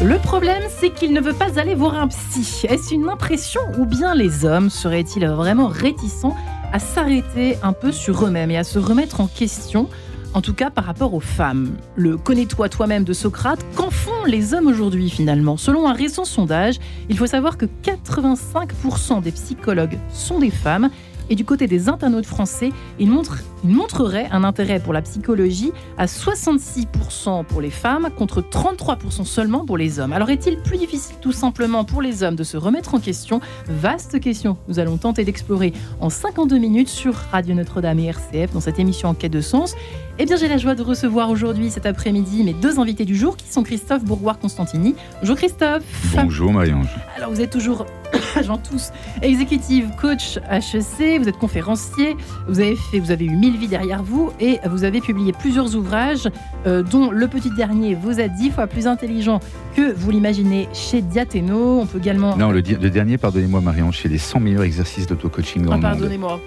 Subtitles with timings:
[0.00, 2.68] Le problème, c'est qu'il ne veut pas aller voir un psy.
[2.68, 6.36] Est-ce une impression ou bien les hommes seraient-ils vraiment réticents
[6.72, 9.88] à s'arrêter un peu sur eux-mêmes et à se remettre en question
[10.34, 11.76] en tout cas par rapport aux femmes?
[11.96, 15.56] Le connais-toi toi-même de Socrate, qu'en font les hommes aujourd'hui finalement?
[15.56, 16.78] Selon un récent sondage,
[17.08, 20.90] il faut savoir que 85% des psychologues sont des femmes
[21.30, 25.72] et du côté des internautes français, ils, montrent, ils montreraient un intérêt pour la psychologie
[25.96, 30.12] à 66% pour les femmes contre 33% seulement pour les hommes.
[30.12, 33.40] Alors est-il plus difficile tout simplement pour les hommes de se remettre en question?
[33.66, 34.56] Vaste question.
[34.68, 39.08] Nous allons tenter d'explorer en 52 minutes sur Radio Notre-Dame et RCF dans cette émission
[39.08, 39.74] en quête de sens.
[40.20, 43.36] Eh bien, j'ai la joie de recevoir aujourd'hui, cet après-midi, mes deux invités du jour,
[43.36, 44.96] qui sont Christophe Bourgoire-Constantini.
[45.20, 45.84] Bonjour Christophe.
[46.12, 46.90] Bonjour Marie-Ange.
[47.16, 47.86] Alors, vous êtes toujours,
[48.44, 48.90] j'en tous,
[49.22, 52.16] exécutive coach HEC, vous êtes conférencier,
[52.48, 55.74] vous avez, fait, vous avez eu mille vies derrière vous et vous avez publié plusieurs
[55.74, 56.28] ouvrages,
[56.66, 59.40] euh, dont le petit dernier vous a dix fois plus intelligent
[59.74, 61.80] que vous l'imaginez chez Diathéno.
[61.80, 62.36] On peut également.
[62.36, 65.80] Non, le, le dernier, pardonnez-moi Marie-Ange, chez les 100 meilleurs exercices d'auto-coaching dans Ah, le
[65.80, 65.90] monde.
[65.90, 66.40] pardonnez-moi.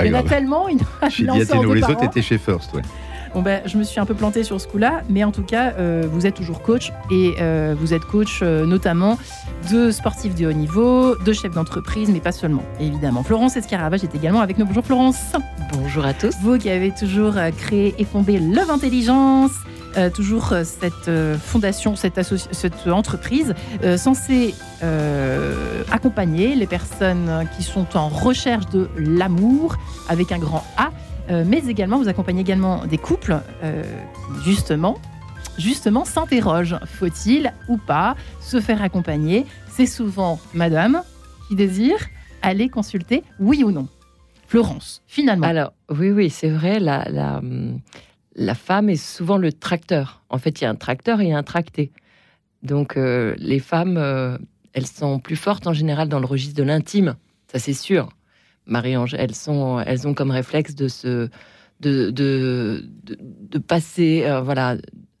[0.00, 2.04] Il y en a tellement, il a Chez lancé en Diathéno, deux les par autres
[2.04, 2.82] étaient chez First, ouais.
[3.34, 5.72] Bon ben, je me suis un peu plantée sur ce coup-là, mais en tout cas,
[5.78, 9.18] euh, vous êtes toujours coach et euh, vous êtes coach euh, notamment
[9.70, 13.22] de sportifs de haut niveau, de chefs d'entreprise, mais pas seulement, évidemment.
[13.22, 14.66] Florence Escaravage est également avec nous.
[14.66, 15.32] Bonjour Florence.
[15.72, 16.34] Bonjour à tous.
[16.42, 19.52] Vous qui avez toujours créé et fondé Love Intelligence,
[19.98, 22.18] euh, toujours euh, cette euh, fondation, cette,
[22.86, 23.54] entreprise
[23.96, 24.54] censée
[25.90, 29.76] accompagner les personnes qui sont en recherche de l'amour
[30.08, 30.90] avec un grand A,
[31.30, 33.82] euh, mais également vous accompagnez également des couples euh,
[34.42, 34.98] qui justement
[35.58, 39.46] justement s'interrogent faut-il ou pas se faire accompagner?
[39.70, 41.02] C'est souvent Madame
[41.48, 41.98] qui désire
[42.42, 43.88] aller consulter, oui ou non.
[44.46, 45.46] Florence, finalement.
[45.46, 47.08] Alors, oui, oui, c'est vrai, la,
[48.34, 50.22] la, femme est souvent le tracteur.
[50.28, 51.90] En fait, il y a un tracteur et un tracté.
[52.62, 54.36] Donc, euh, les femmes, euh,
[54.74, 57.14] elles sont plus fortes en général dans le registre de l'intime,
[57.50, 58.10] ça c'est sûr.
[58.66, 61.28] Marie-Ange, elles, sont, elles ont comme réflexe de se.
[61.80, 64.76] de, de, de, de passer, euh, voilà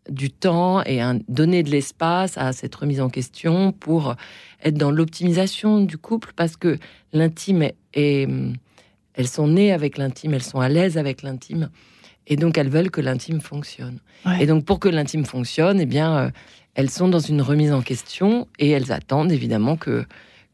[0.08, 4.14] du temps et un- donner de l'espace à cette remise en question pour
[4.62, 6.78] être dans l'optimisation du couple parce que
[7.12, 8.28] l'intime est, est,
[9.14, 11.68] elles sont nées avec l'intime, elles sont à l'aise avec l'intime,
[12.26, 13.98] et donc elles veulent que l'intime fonctionne.
[14.26, 14.42] Ouais.
[14.42, 16.30] Et donc pour que l'intime fonctionne, eh bien, euh,
[16.74, 20.04] elles sont dans une remise en question et elles attendent évidemment que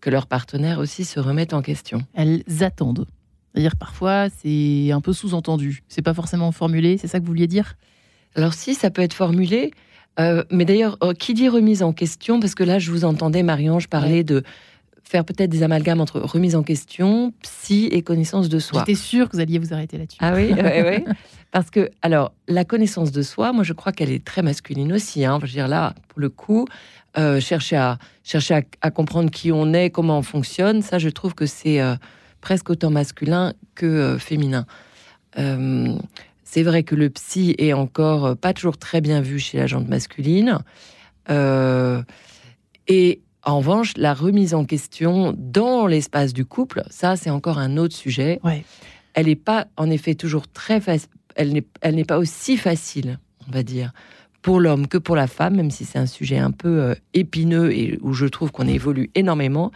[0.00, 2.02] que leur partenaire aussi se remette en question.
[2.14, 3.06] elles attendent.
[3.52, 5.82] C'est-à-dire parfois c'est un peu sous-entendu.
[5.88, 7.74] C'est pas forcément formulé, c'est ça que vous vouliez dire?
[8.34, 9.72] Alors si ça peut être formulé,
[10.18, 12.40] euh, mais d'ailleurs, euh, qui dit remise en question?
[12.40, 14.42] Parce que là, je vous entendais, Marie-Ange, parler de
[15.08, 18.80] faire peut-être des amalgames entre remise en question, psy et connaissance de soi.
[18.80, 20.18] J'étais sûre que vous alliez vous arrêter là-dessus.
[20.20, 21.04] Ah oui, oui, oui.
[21.50, 25.24] Parce que, alors, la connaissance de soi, moi, je crois qu'elle est très masculine aussi.
[25.24, 25.38] Hein.
[25.40, 26.66] Je veux dire, là, pour le coup,
[27.16, 31.08] euh, chercher, à, chercher à, à comprendre qui on est, comment on fonctionne, ça, je
[31.08, 31.94] trouve que c'est euh,
[32.42, 34.66] presque autant masculin que euh, féminin.
[36.44, 39.86] C'est vrai que le psy est encore pas toujours très bien vu chez la gente
[39.86, 40.58] masculine.
[42.88, 43.20] Et
[43.52, 47.96] en revanche, la remise en question dans l'espace du couple, ça, c'est encore un autre
[47.96, 48.64] sujet Ouais.
[49.14, 51.08] elle n'est pas, en effet, toujours très facile.
[51.36, 53.92] Elle n'est, pas aussi facile, on va dire,
[54.42, 57.72] pour l'homme que pour la femme, même si c'est un sujet un peu euh, épineux
[57.72, 59.70] et où je trouve qu'on évolue énormément.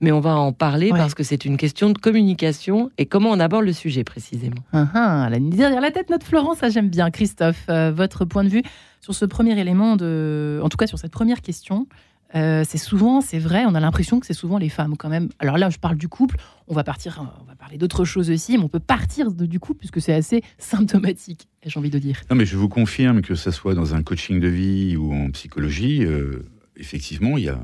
[0.00, 0.98] Mais on va en parler Ouais.
[0.98, 4.62] parce que c'est une question de communication et comment on aborde le sujet précisément.
[4.72, 7.10] Ah, ah, la derrière la tête, notre Florence, ça j'aime bien.
[7.10, 8.62] Christophe, euh, votre point de vue
[9.00, 11.86] sur ce premier élément de, en tout cas sur cette première question.
[12.34, 15.28] Euh, c'est souvent, c'est vrai, on a l'impression que c'est souvent les femmes quand même.
[15.38, 16.36] Alors là, je parle du couple.
[16.68, 19.80] On va partir, on va parler d'autres choses aussi, mais on peut partir du couple
[19.80, 21.48] puisque c'est assez symptomatique.
[21.64, 22.20] J'ai envie de dire.
[22.30, 25.30] Non, mais je vous confirme que ce soit dans un coaching de vie ou en
[25.30, 26.46] psychologie, euh,
[26.76, 27.60] effectivement, il y a,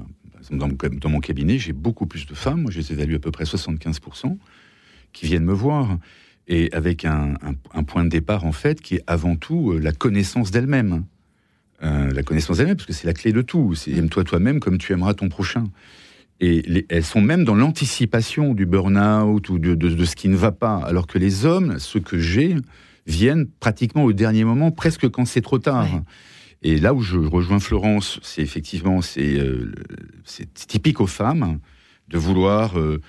[0.50, 3.44] dans mon, cabinet, j'ai beaucoup plus de femmes, moi je les évalue à peu près
[3.44, 4.37] 75%,
[5.12, 5.99] qui viennent me voir.
[6.49, 7.35] Et avec un,
[7.88, 11.05] point de départ, en fait, qui est avant tout euh, la connaissance d'elle-même.
[11.82, 13.75] Euh, la connaissance d'elle-même, parce que c'est la clé de tout.
[13.75, 15.64] C'est aime-toi toi-même comme tu aimeras ton prochain.
[16.40, 20.28] Et les- elles sont même dans l'anticipation du burn-out ou de, de- de ce qui
[20.28, 20.76] ne va pas.
[20.78, 22.56] Alors que les hommes, ceux que j'ai,
[23.06, 25.93] viennent pratiquement au dernier moment, presque quand c'est trop tard.
[25.94, 26.00] Ouais.
[26.62, 29.70] Et là où je rejoins Florence, c'est effectivement, c'est euh,
[30.55, 31.58] typique aux femmes
[32.08, 33.00] de vouloir euh,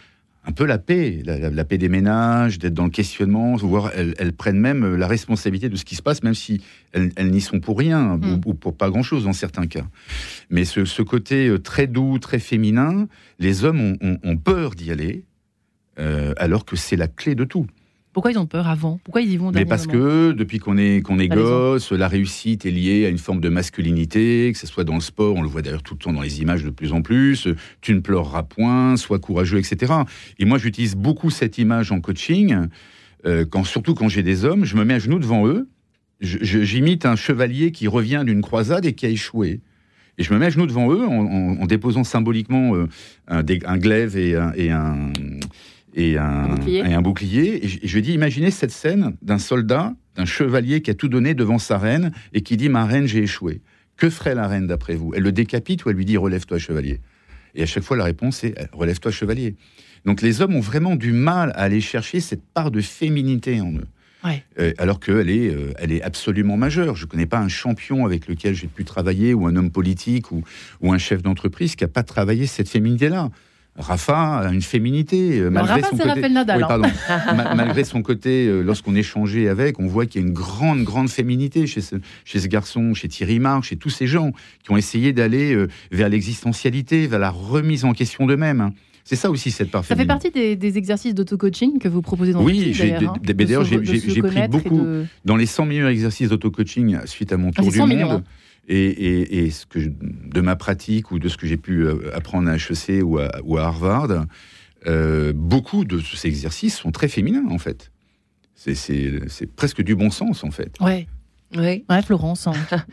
[0.47, 4.31] un peu la paix, la, paix des ménages, d'être dans le questionnement, voire elles, elles,
[4.31, 6.61] prennent même la responsabilité de ce qui se passe, même si
[6.93, 8.55] elles, n'y sont pour rien ou, mm.
[8.55, 9.85] pour pas grand-chose dans certains cas.
[10.49, 13.09] Mais ce, ce, côté euh, très doux, très féminin,
[13.39, 15.25] les hommes ont, ont, ont peur d'y aller,
[15.99, 17.67] euh, alors que c'est la clé de tout.
[18.17, 18.99] Pourquoi ils ont peur avant?
[19.03, 22.65] Pourquoi ils y vont Mais parce que depuis qu'on est, qu'on est gosse, la réussite
[22.65, 25.47] est liée à une forme de masculinité, que ce soit dans le sport, on le
[25.47, 27.47] voit d'ailleurs tout le temps dans les images de plus en plus,
[27.79, 29.93] tu ne pleureras point, sois courageux, etc.
[30.39, 32.65] Et moi j'utilise beaucoup cette image en coaching,
[33.27, 35.69] euh, quand, surtout quand j'ai des hommes, je me mets à genoux devant eux,
[36.19, 39.61] j'imite un chevalier qui revient d'une croisade et qui a échoué.
[40.17, 42.87] Et je me mets à genoux devant eux en, déposant symboliquement euh,
[43.27, 45.11] un, un, glaive et un et un,
[47.01, 47.65] bouclier.
[47.65, 51.33] Et, je, lui dis, imaginez cette scène d'un soldat, d'un chevalier qui a tout donné
[51.33, 53.61] devant sa reine et qui dit, ma reine, j'ai échoué.
[53.97, 55.13] Que ferait la reine d'après vous?
[55.15, 57.01] Elle le décapite ou elle lui dit, relève-toi, chevalier?
[57.55, 59.55] Et à chaque fois, la réponse est, relève-toi, chevalier.
[60.05, 63.73] Donc les hommes ont vraiment du mal à aller chercher cette part de féminité en
[63.73, 63.87] eux.
[64.59, 66.95] Euh, alors qu'elle est, euh, elle est absolument majeure.
[66.95, 70.31] Je ne connais pas un champion avec lequel j'ai pu travailler, ou un homme politique,
[70.31, 70.43] ou,
[70.81, 73.29] ou un chef d'entreprise qui n'a pas travaillé cette féminité-là.
[73.77, 75.39] Rafa a une féminité.
[75.39, 76.63] Euh, malgré Rafa, c'est Raphaël Nadal.
[76.63, 77.53] Hein.
[77.55, 81.09] malgré son côté, euh, lorsqu'on échangeait avec, on voit qu'il y a une grande, grande
[81.09, 81.95] féminité chez ce,
[82.25, 84.31] chez ce garçon, chez Thierry Marc, chez tous ces gens
[84.63, 88.61] qui ont essayé d'aller euh, vers l'existentialité, vers la remise en question d'eux-mêmes.
[88.61, 88.73] Hein.
[89.03, 89.85] C'est ça aussi cette part.
[89.85, 94.47] Ça fait partie des, exercices d'auto-coaching que vous proposez dans oui, hein, d'ailleurs, j'ai pris
[94.49, 94.85] beaucoup
[95.23, 98.23] dans les 100 meilleurs exercices d'auto-coaching suite à mon ah, tour du monde.
[98.69, 102.55] Et, ce que de ma pratique ou de ce que j'ai pu euh, apprendre à
[102.55, 104.25] HEC ou à, ou à Harvard,
[104.85, 107.91] euh, beaucoup de ces exercices sont très féminins en fait.
[108.55, 110.75] C'est presque du bon sens en fait.
[110.81, 111.07] Ouais.
[111.55, 111.85] Oui.
[111.89, 112.45] Ouais, Florence.
[112.47, 112.53] Hein.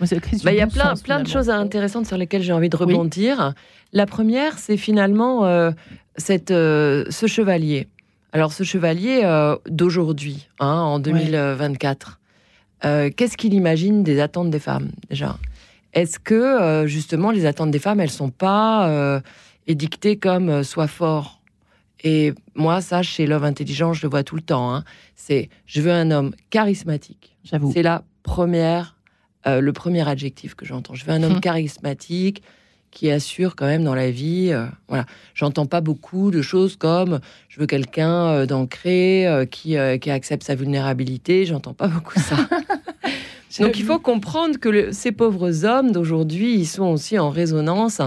[0.45, 3.53] Bah, il y a plein, plein de choses intéressantes sur lesquelles j'ai envie de rebondir.
[3.93, 5.73] La première, c'est finalement euh,
[6.17, 7.89] cette, ce chevalier.
[8.33, 9.23] Alors, ce chevalier
[9.69, 12.21] d'aujourd'hui, hein, en 2024,
[12.83, 15.37] qu'est-ce qu'il imagine des attentes des femmes, déjà?
[15.95, 19.21] Est-ce que euh, justement les attentes des femmes, elles sont pas euh,
[19.67, 21.41] édictées comme euh, soit fort?
[22.03, 24.75] Et moi, ça, chez Love Intelligent, je le vois tout le temps.
[24.75, 24.85] Hein.
[25.15, 27.37] C'est je veux un homme charismatique.
[27.45, 27.73] J'avoue.
[27.73, 28.97] C'est la première,
[29.47, 30.95] le premier adjectif que j'entends.
[30.95, 31.41] Je veux un homme hum.
[31.41, 32.43] charismatique
[32.91, 34.53] qui assure quand même dans la vie.
[34.89, 40.55] voilà, j'entends pas beaucoup de choses comme je veux quelqu'un d'ancré qui, qui accepte sa
[40.55, 41.47] vulnérabilité.
[41.47, 42.37] J'entends pas beaucoup ça.
[43.61, 48.01] Donc il faut comprendre que ces pauvres hommes d'aujourd'hui, ils sont aussi en résonance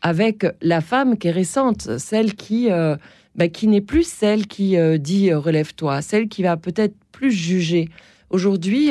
[0.00, 2.96] avec la femme qui est récente, celle qui, euh,
[3.34, 7.32] bah, qui n'est plus celle qui euh, dit euh, relève-toi, celle qui va peut-être plus
[7.32, 7.88] juger.
[8.30, 8.90] Aujourd'hui,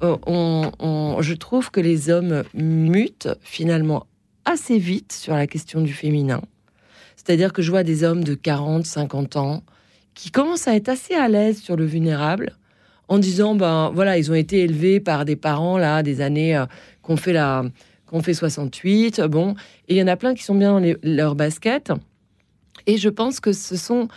[0.00, 4.06] je trouve que les hommes mutent finalement
[4.44, 6.40] assez vite sur la question du féminin.
[7.16, 9.62] C'est-à-dire que je vois des hommes de 40, 50 ans
[10.14, 12.56] qui commencent à être assez à l'aise sur le vulnérable
[13.08, 16.66] en disant ben voilà, ils ont été élevés par des parents là des années euh,
[17.02, 17.64] qu'on fait la
[18.06, 19.54] qu'on fait 68, bon,
[19.86, 21.92] et il y en a plein qui sont bien dans leur basket.
[22.86, 24.08] Et je pense que ce sont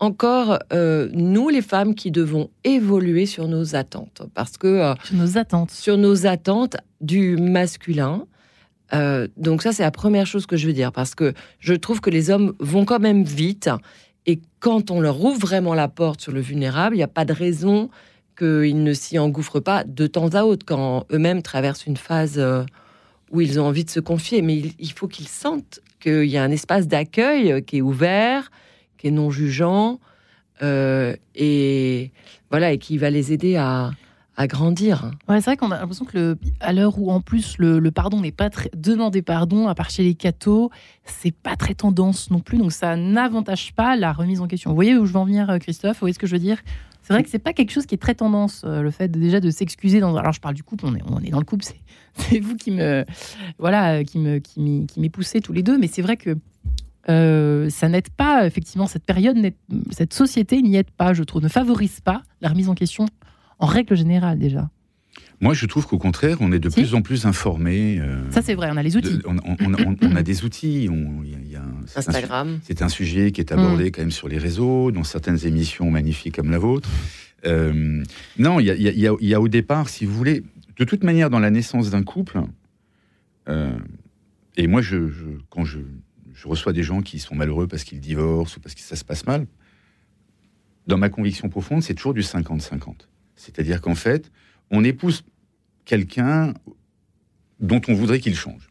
[0.00, 4.20] encore euh, nous les femmes qui devons évoluer sur nos attentes.
[4.34, 5.70] Parce que euh, sur nos attentes.
[5.70, 8.26] sur nos attentes du masculin.
[9.38, 10.92] donc ça c'est la première chose que je veux dire.
[10.92, 13.70] Parce que je trouve que les hommes vont quand même vite.
[14.26, 17.24] Et quand on leur ouvre vraiment la porte sur le vulnérable, il n'y a pas
[17.24, 17.88] de raison
[18.38, 22.64] qu'ils ne s'y engouffrent pas de temps à autre quand eux-mêmes traversent une phase euh,
[23.30, 24.42] où ils ont envie de se confier.
[24.42, 28.50] Mais il, faut qu'ils sentent qu'il y a un espace d'accueil qui est ouvert,
[28.96, 29.98] qui est non jugeant,
[30.62, 32.12] euh, et
[32.50, 33.90] voilà, et qui va les aider à,
[34.42, 35.10] grandir.
[35.28, 38.20] Ouais, c'est vrai qu'on a l'impression que le, à l'heure où en plus le, pardon
[38.20, 40.70] n'est pas très demander pardon, à part chez les cathos,
[41.04, 44.70] c'est pas très tendance non plus, donc ça n'avantage pas la remise en question.
[44.70, 45.94] Vous voyez où je veux en venir, Christophe?
[45.94, 46.58] Vous voyez ce que je veux dire?
[47.08, 49.40] C'est vrai que c'est pas quelque chose qui est très tendance, euh, le fait déjà
[49.40, 50.14] de s'excuser dans.
[50.16, 52.70] Alors je parle du couple, on est, on est dans le couple, c'est vous qui
[52.70, 53.06] me
[53.58, 56.36] voilà qui me qui m'y poussé tous les deux, mais c'est vrai que
[57.08, 59.38] euh, ça n'aide pas effectivement cette période,
[59.90, 63.06] cette société n'y aide pas, je trouve, ne favorise pas la remise en question
[63.58, 64.68] en règle générale déjà.
[65.40, 68.00] Moi, je trouve qu'au contraire, on est de plus en plus informé.
[68.00, 69.20] Euh, ça, c'est vrai, on a les outils.
[69.24, 70.84] on, a des outils.
[70.86, 71.62] y a,
[71.94, 72.58] Instagram.
[72.64, 73.90] C'est un sujet qui est abordé mm.
[73.92, 76.88] quand même sur les réseaux, dans certaines émissions magnifiques comme la vôtre.
[77.46, 78.02] Euh,
[78.36, 80.42] non, il y, a, au départ, si vous voulez,
[80.76, 82.40] de toute manière, dans la naissance d'un couple,
[83.48, 83.78] euh,
[84.56, 84.96] et moi, je,
[85.50, 85.78] quand je,
[86.34, 89.04] je, reçois des gens qui sont malheureux parce qu'ils divorcent ou parce que ça se
[89.04, 89.46] passe mal,
[90.88, 93.06] dans ma conviction profonde, c'est toujours du 50-50.
[93.36, 94.32] C'est-à-dire qu'en fait,
[94.70, 95.24] on épouse
[95.84, 96.54] quelqu'un
[97.60, 98.68] dont on voudrait qu'il change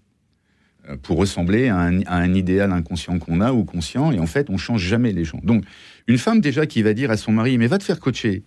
[0.88, 4.58] euh, pour ressembler à un, idéal inconscient qu'on a ou conscient, et en fait, on
[4.58, 5.40] change jamais les gens.
[5.44, 5.64] Donc,
[6.08, 8.44] une femme déjà qui va dire à son mari, mais va te faire coacher,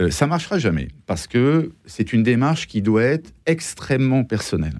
[0.00, 4.78] euh, ça marchera jamais, parce que c'est une démarche qui doit être extrêmement personnelle.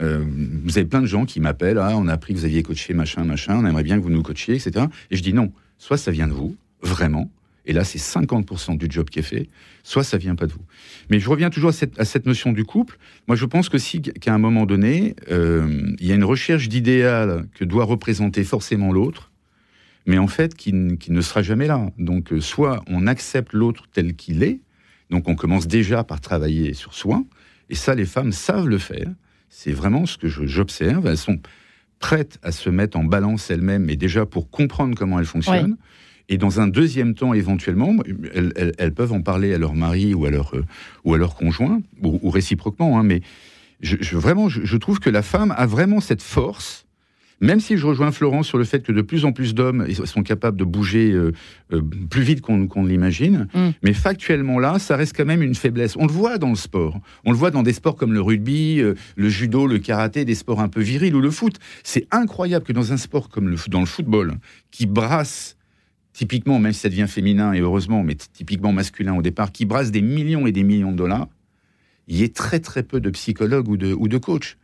[0.00, 0.24] Euh,
[0.64, 2.94] vous avez plein de gens qui m'appellent, ah, on a appris que vous aviez coaché
[2.94, 4.86] machin, machin, on aimerait bien que vous nous coachiez, etc.
[5.10, 7.30] Et je dis non, soit ça vient de vous, vraiment,
[7.64, 9.48] et là c'est 50% du job qui est fait,
[9.82, 10.64] soit ça vient pas de vous.
[11.10, 12.98] Mais je reviens toujours à cette, notion du couple.
[13.28, 16.68] Moi je pense que si qu'à un moment donné, euh, il y a une recherche
[16.68, 19.30] d'idéal que doit représenter forcément l'autre,
[20.06, 21.90] mais en fait qui, ne sera jamais là.
[21.98, 24.60] Donc euh, soit on accepte l'autre tel qu'il est,
[25.10, 27.22] donc on commence déjà par travailler sur soi,
[27.70, 29.08] et ça les femmes savent le faire.
[29.48, 31.06] C'est vraiment ce que j'observe.
[31.06, 31.38] Elles sont
[31.98, 35.76] prêtes à se mettre en balance elles-mêmes, et déjà pour comprendre comment elles fonctionnent.
[36.32, 37.94] Et dans un deuxième temps, éventuellement,
[38.32, 40.64] elles, peuvent en parler à leur mari ou à leur, euh,
[41.04, 42.98] ou à leur conjoint, ou, réciproquement.
[42.98, 43.20] Hein, mais
[43.82, 46.86] je, vraiment, je, trouve que la femme a vraiment cette force
[47.42, 50.22] même si je rejoins Florent sur le fait que de plus en plus d'hommes sont
[50.22, 51.32] capables de bouger euh,
[51.72, 53.70] euh, plus vite qu'on l'imagine, mm.
[53.82, 55.96] mais factuellement là, ça reste quand même une faiblesse.
[55.96, 57.00] On le voit dans le sport.
[57.24, 58.80] On le voit dans des sports comme le rugby,
[59.16, 61.56] le judo, le karaté, des sports un peu virils ou le foot.
[61.82, 64.34] C'est incroyable que dans un sport comme le, dans le football,
[64.70, 65.56] qui brasse
[66.12, 69.90] typiquement, même si ça devient féminin et heureusement, mais typiquement masculin au départ, qui brasse
[69.90, 71.28] des millions et des millions de dollars,
[72.08, 74.56] il y ait très très peu de psychologues ou de, coachs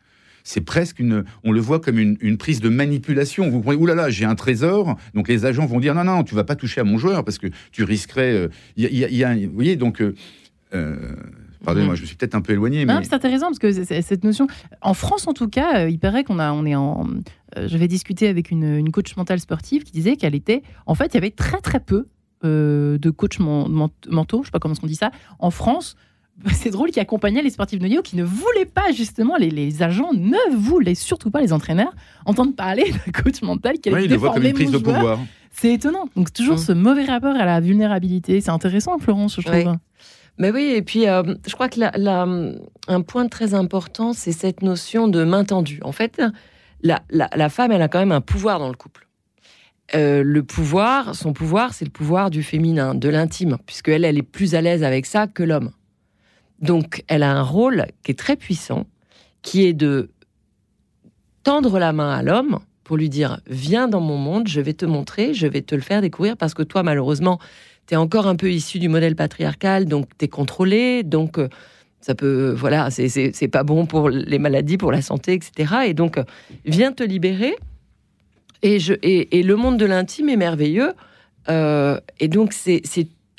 [0.45, 3.51] c'est presque une, on le voit comme une, prise de manipulation.
[3.51, 6.45] Vous comprenez, oulala, j'ai un trésor, donc les agents vont dire non, non, tu vas
[6.45, 8.33] pas toucher à mon joueur parce que tu risquerais.
[8.33, 10.01] Euh, y, a, vous voyez, donc.
[10.01, 11.17] Euh,
[11.61, 12.85] euh, pardonnez-moi, je me suis peut-être un peu éloigné.
[12.85, 12.95] Mais...
[13.03, 14.47] C'est intéressant parce que cette notion,
[14.83, 17.07] en France en tout cas, il paraît qu'on a, on est en.
[17.57, 21.19] J'avais discuté avec une, coach mentale sportive qui disait qu'elle était, en fait, il y
[21.19, 22.07] avait très très peu
[22.43, 25.97] de coachs mentaux, je sais pas comment on dit ça, en France.
[26.53, 30.13] c'est drôle, qui accompagnait les sportifs de Nio qui ne voulaient pas, justement, les, agents
[30.13, 31.93] ne voulaient surtout pas, les entraîneurs,
[32.25, 35.19] entendre parler d'un coach mental qui allait oui, déformer une prise de pouvoir.
[35.51, 36.09] C'est étonnant.
[36.15, 36.59] Donc, toujours mmh.
[36.59, 38.41] ce mauvais rapport à la vulnérabilité.
[38.41, 39.75] C'est intéressant, Florence, je trouve.
[40.39, 41.81] Mais oui, et puis euh, je crois que
[42.89, 45.81] un point très important, c'est cette notion de main tendue.
[45.83, 46.23] En fait,
[46.83, 49.09] la, femme, elle a quand même un pouvoir dans le couple.
[49.95, 54.19] Euh, le pouvoir, son pouvoir, c'est le pouvoir du féminin, de l'intime, puisque elle, elle
[54.19, 55.71] est plus à l'aise avec ça que l'homme.
[56.61, 58.87] Donc, elle a un rôle qui est très puissant,
[59.43, 60.11] qui est de
[61.43, 64.85] tendre la main à l'homme pour lui dire Viens dans mon monde, je vais te
[64.85, 67.39] montrer, je vais te le faire découvrir, parce que toi, malheureusement,
[67.89, 71.49] tu es encore un peu issu du modèle patriarcal, donc tu es contrôlé, donc euh,
[72.01, 75.75] ça peut, voilà, c'est pas bon pour les maladies, pour la santé, etc.
[75.87, 76.21] Et donc,
[76.65, 77.57] viens te libérer.
[78.63, 80.93] Et, je, et, le monde de l'intime est merveilleux.
[81.49, 82.83] Euh, et donc, c'est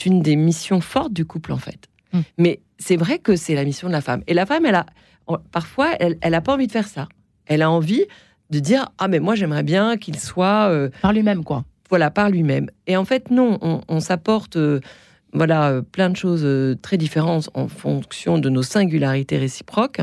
[0.06, 1.88] une des missions fortes du couple, en fait.
[2.12, 2.20] Mmh.
[2.38, 4.24] Mais c'est vrai que c'est la mission de la femme.
[4.28, 4.86] Et la femme, elle a
[5.52, 7.08] parfois, elle n'a pas envie de faire ça.
[7.46, 8.06] Elle a envie
[8.50, 11.64] de dire ah mais moi j'aimerais bien qu'il soit euh, par lui-même quoi.
[11.90, 12.70] Voilà par lui-même.
[12.88, 14.80] Et en fait non, on, s'apporte euh,
[15.34, 16.48] voilà euh, plein de choses
[16.82, 20.02] très différentes en fonction de nos singularités réciproques.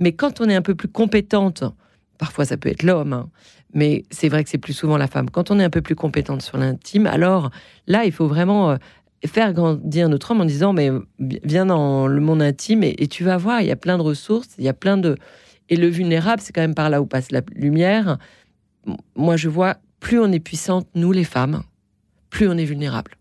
[0.00, 1.64] Mais quand on est un peu plus compétente,
[2.18, 3.28] parfois ça peut être l'homme, hein,
[3.74, 5.28] mais c'est vrai que c'est plus souvent la femme.
[5.28, 7.50] Quand on est un peu plus compétente sur l'intime, alors
[7.86, 8.78] là il faut vraiment
[9.26, 13.36] faire grandir notre homme en disant mais viens dans le monde intime et, tu vas
[13.36, 15.16] voir, il y a plein de ressources, il y a plein de...
[15.70, 18.16] Et le vulnérable, c'est quand même par là où passe la lumière.
[19.16, 21.62] Moi, je vois, plus on est puissante, nous les femmes,
[22.30, 23.12] plus on est vulnérable.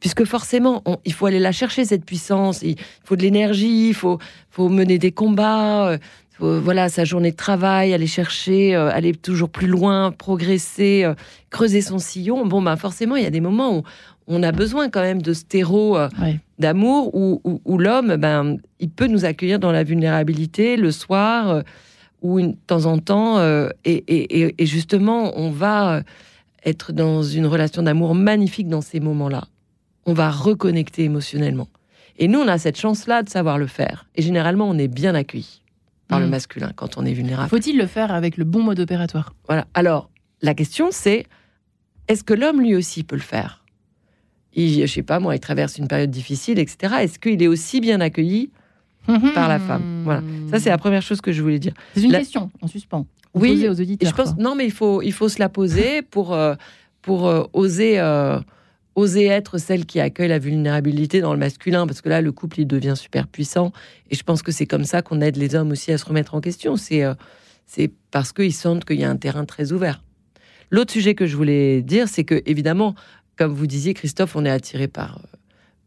[0.00, 4.18] Puisque forcément, il faut aller la chercher, cette puissance, il faut de l'énergie, il faut,
[4.50, 5.98] faut mener des combats,
[6.42, 11.14] euh, voilà, sa journée de travail, aller chercher, euh, aller toujours plus loin, progresser, euh,
[11.50, 12.46] creuser son sillon.
[12.46, 13.82] Bon, bah forcément, il y a des moments où
[14.26, 15.96] on a besoin quand même de ce terreau
[16.58, 21.62] d'amour où, l'homme, ben, il peut nous accueillir dans la vulnérabilité le soir
[22.22, 23.38] euh, ou de temps en temps.
[23.38, 26.02] Euh, et, justement, on va
[26.64, 29.44] être dans une relation d'amour magnifique dans ces moments-là.
[30.04, 31.68] On va reconnecter émotionnellement.
[32.18, 34.06] Et nous, on a cette chance-là de savoir le faire.
[34.14, 35.62] Et généralement, on est bien accueilli
[36.08, 36.30] par le mm.
[36.30, 37.50] masculin quand on est vulnérable.
[37.50, 39.34] Faut-il le faire avec le bon mode opératoire?
[39.46, 39.66] Voilà.
[39.74, 40.10] Alors,
[40.42, 41.26] la question, c'est
[42.08, 43.64] est-ce que l'homme lui aussi peut le faire?
[44.54, 46.94] Il, je sais pas moi, il traverse une période difficile, etc.
[47.00, 48.50] Est-ce qu'il est aussi bien accueilli
[49.34, 50.22] par la femme Voilà.
[50.50, 51.72] Ça, c'est la première chose que je voulais dire.
[51.94, 53.06] C'est une question en suspens.
[53.34, 54.10] Oui, aux auditeurs.
[54.10, 56.54] Je pense, non, mais il faut, il faut se la poser pour, euh,
[57.02, 58.40] pour euh, oser, euh,
[58.94, 62.60] oser être celle qui accueille la vulnérabilité dans le masculin, parce que là, le couple,
[62.60, 63.72] il devient super puissant.
[64.10, 66.34] Et je pense que c'est comme ça qu'on aide les hommes aussi à se remettre
[66.34, 66.76] en question.
[66.76, 67.04] C'est
[67.66, 70.02] c'est parce qu'ils sentent qu'il y a un terrain très ouvert.
[70.70, 72.94] L'autre sujet que je voulais dire, c'est que, évidemment,
[73.36, 75.20] comme vous disiez, Christophe, on est attiré par,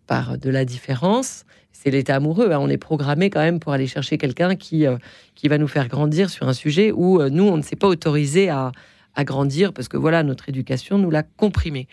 [0.07, 1.45] par de la différence.
[1.81, 2.51] C'est l'état amoureux.
[2.51, 2.59] Hein.
[2.59, 4.98] On est programmé quand même pour aller chercher quelqu'un qui, euh,
[5.36, 8.50] qui va nous faire grandir sur un sujet où nous, on ne s'est pas autorisé
[8.50, 8.74] à,
[9.15, 11.88] à grandir parce que voilà, notre éducation nous l'a comprimé.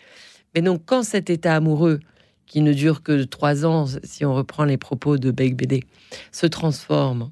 [0.53, 1.99] Mais donc, quand cet état amoureux,
[2.47, 5.83] qui ne dure que trois ans, si on reprend les propos de Beck BD,
[6.31, 7.29] se transforme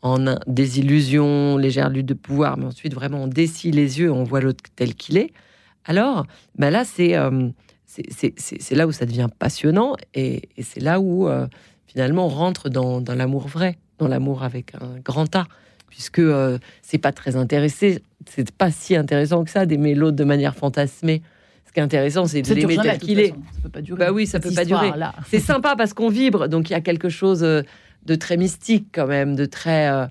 [0.00, 4.22] en des illusions, légère lutte de pouvoir, mais ensuite vraiment on dessille les yeux, on
[4.22, 5.32] voit l'autre tel qu'il est,
[5.84, 7.50] alors ben là euh,
[7.86, 11.46] c'est c'est là où ça devient passionnant et, c'est là où euh,
[11.94, 15.46] finalement on rentre dans, dans l'amour vrai, dans l'amour avec un grand A,
[15.88, 20.24] puisque euh, c'est pas très intéressé, c'est pas si intéressant que ça d'aimer l'autre de
[20.24, 21.22] manière fantasmée.
[21.66, 23.30] Ce qui est intéressant, c'est de l'aimer tel qu'il est.
[23.30, 23.98] Ça peut pas durer.
[23.98, 24.92] Bah oui, ça peut pas durer.
[25.26, 27.44] C'est sympa parce qu'on vibre, donc il y a quelque chose
[28.06, 30.06] de très mystique quand même, de très euh,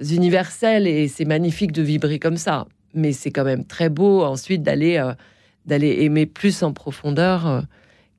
[0.00, 2.66] universel, et c'est magnifique de vibrer comme ça.
[2.94, 5.12] Mais c'est quand même très beau ensuite d'aller euh,
[5.66, 7.60] d'aller aimer plus en profondeur euh,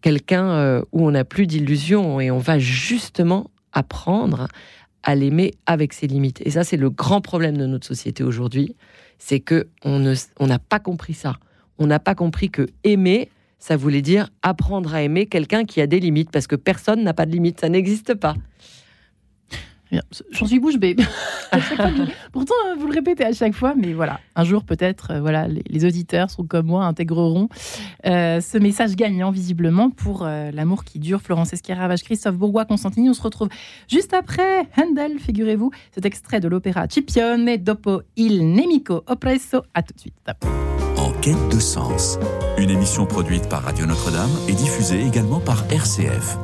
[0.01, 4.47] quelqu'un où on n'a plus d'illusions et on va justement apprendre
[5.03, 6.41] à l'aimer avec ses limites.
[6.45, 8.75] Et ça, c'est le grand problème de notre société aujourd'hui,
[9.17, 11.37] c'est que on ne on n'a pas compris ça.
[11.77, 15.87] On n'a pas compris que aimer, ça voulait dire apprendre à aimer quelqu'un qui a
[15.87, 18.35] des limites, parce que personne n'a pas de limites, ça n'existe pas.
[20.31, 20.95] J'en suis bouche bée.
[22.31, 25.47] Pourtant, euh, vous le répétez à chaque fois, mais voilà, un jour peut-être, euh, voilà,
[25.47, 27.49] les, auditeurs sont comme moi, intégreront
[28.05, 31.21] euh, ce message gagnant visiblement pour l'amour qui dure.
[31.21, 33.09] Florence Escaravage, Christophe Bourgois, Constantini.
[33.09, 33.49] On se retrouve
[33.87, 39.63] juste après Handel, figurez-vous, cet extrait de l'opéra Cipione dopo il nemico oppresso.
[39.73, 40.15] À tout de suite.
[40.97, 42.19] En quête de sens,
[42.57, 46.37] une émission produite par Radio Notre-Dame et diffusée également par RCF.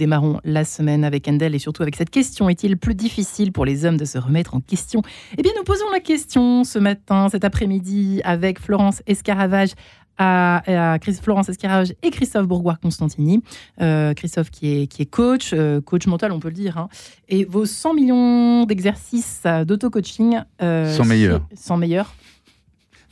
[0.00, 3.84] Démarrons la semaine avec Endel et surtout avec cette question est-il plus difficile pour les
[3.84, 5.02] hommes de se remettre en question?
[5.36, 9.70] Eh bien, nous posons la question ce matin, cet après-midi, avec Florence Escaravage.
[10.22, 13.42] À, Florence Escaravage et Christophe Bourgois-Constantini.
[13.80, 16.76] Euh, Christophe qui est, qui est coach, euh, coach mental, on peut le dire.
[16.76, 16.90] Hein.
[17.30, 20.40] Et vos 100 millions d'exercices d'auto-coaching.
[20.60, 21.40] Euh, 100 meilleurs.
[21.54, 22.14] 100 meilleurs.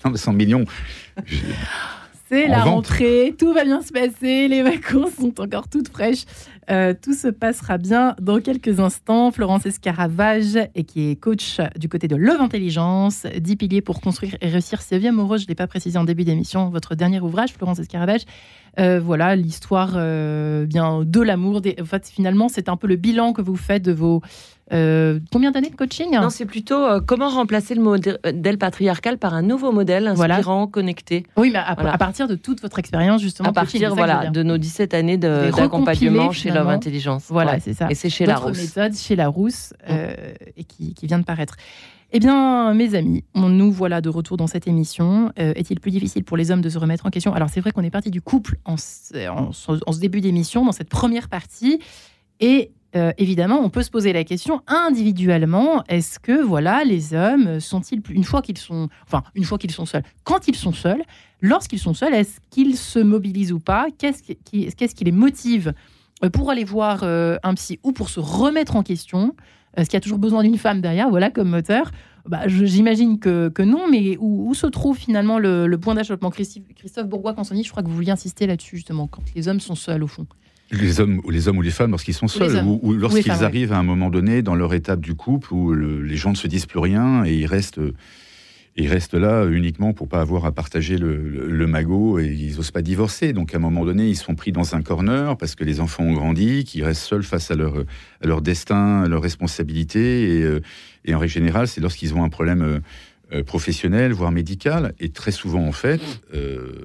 [0.04, 0.64] Non, 100 millions.
[2.28, 6.26] C'est la rentrée, tout va bien se passer, les vacances sont encore toutes fraîches.
[6.70, 9.30] Euh, tout se passera bien dans quelques instants.
[9.30, 14.36] Florence Escaravage, et qui est coach du côté de Love Intelligence, 10 piliers pour construire
[14.40, 15.40] et réussir sa vie amoureuse.
[15.40, 18.22] Je ne l'ai pas précisé en début d'émission, votre dernier ouvrage, Florence Escaravage.
[18.78, 21.62] Euh, voilà, l'histoire euh, bien de l'amour.
[21.80, 24.20] En fait, finalement, c'est un peu le bilan que vous faites de vos
[24.72, 29.34] euh, combien d'années de coaching Non, c'est plutôt euh, comment remplacer le modèle patriarcal par
[29.34, 31.24] un nouveau modèle inspirant, connecté.
[31.36, 33.48] Oui, mais à, partir de toute votre expérience, justement.
[33.48, 37.26] À partir voilà, de nos 17 années d'accompagnement chez Love Intelligence.
[37.28, 37.88] Voilà, c'est ça.
[37.90, 38.58] Et c'est chez Larousse.
[38.58, 40.12] méthode chez Larousse, euh,
[40.56, 41.56] et qui, qui, vient de paraître.
[42.10, 45.30] Eh bien, mes amis, on nous voilà de retour dans cette émission.
[45.36, 47.34] Est-il plus difficile pour les hommes de se remettre en question?
[47.34, 50.88] Alors, c'est vrai qu'on est parti du couple en, en ce début d'émission, dans cette
[50.88, 51.80] première partie.
[52.40, 57.60] Et euh, évidemment, on peut se poser la question individuellement est-ce que voilà, les hommes
[57.60, 61.02] sont-ils une fois qu'ils sont, enfin une fois qu'ils sont seuls, quand ils sont seuls,
[61.42, 65.74] lorsqu'ils sont seuls, est-ce qu'ils se mobilisent ou pas Qu'est-ce qui, les motive
[66.24, 69.36] euh, pour aller voir euh, un psy ou pour se remettre en question
[69.76, 71.90] Est-ce qu'il y a toujours besoin d'une femme derrière, voilà, comme moteur
[72.26, 76.30] bah, J'imagine que, non, mais où, se trouve finalement le, le point d'achoppement?
[76.30, 80.02] Christophe, Bourgois-Consoni, je crois que vous vouliez insister là-dessus, justement, quand les hommes sont seuls,
[80.02, 80.26] au fond.
[80.70, 83.72] Les hommes, ou les hommes ou les femmes lorsqu'ils sont seuls, ou, ou lorsqu'ils arrivent
[83.72, 86.46] à un moment donné dans leur étape du couple où le- les gens ne se
[86.46, 87.80] disent plus rien et ils restent,
[88.76, 92.56] ils restent là uniquement pour pas avoir à partager le, le- le magot et ils
[92.56, 93.32] n'osent pas divorcer.
[93.32, 96.04] Donc à un moment donné, ils sont pris dans un corner parce que les enfants
[96.04, 97.78] ont grandi, qu'ils restent seuls face à leur,
[98.22, 100.36] à leur destin, à leurs responsabilités.
[100.38, 100.60] Et, euh,
[101.06, 102.80] et en règle générale, c'est lorsqu'ils ont un problème euh,
[103.32, 104.92] euh, professionnel, voire médical.
[105.00, 106.02] Et très souvent, en fait,
[106.34, 106.84] euh,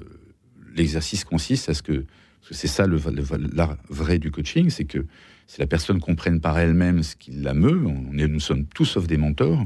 [0.74, 2.04] l'exercice consiste à ce que
[2.44, 5.04] parce que c'est ça le, le- l'art vrai du coaching, c'est que
[5.46, 8.84] si la personne comprenne par elle-même ce qui la meut, on est, nous sommes tous
[8.84, 9.64] sauf des mentors,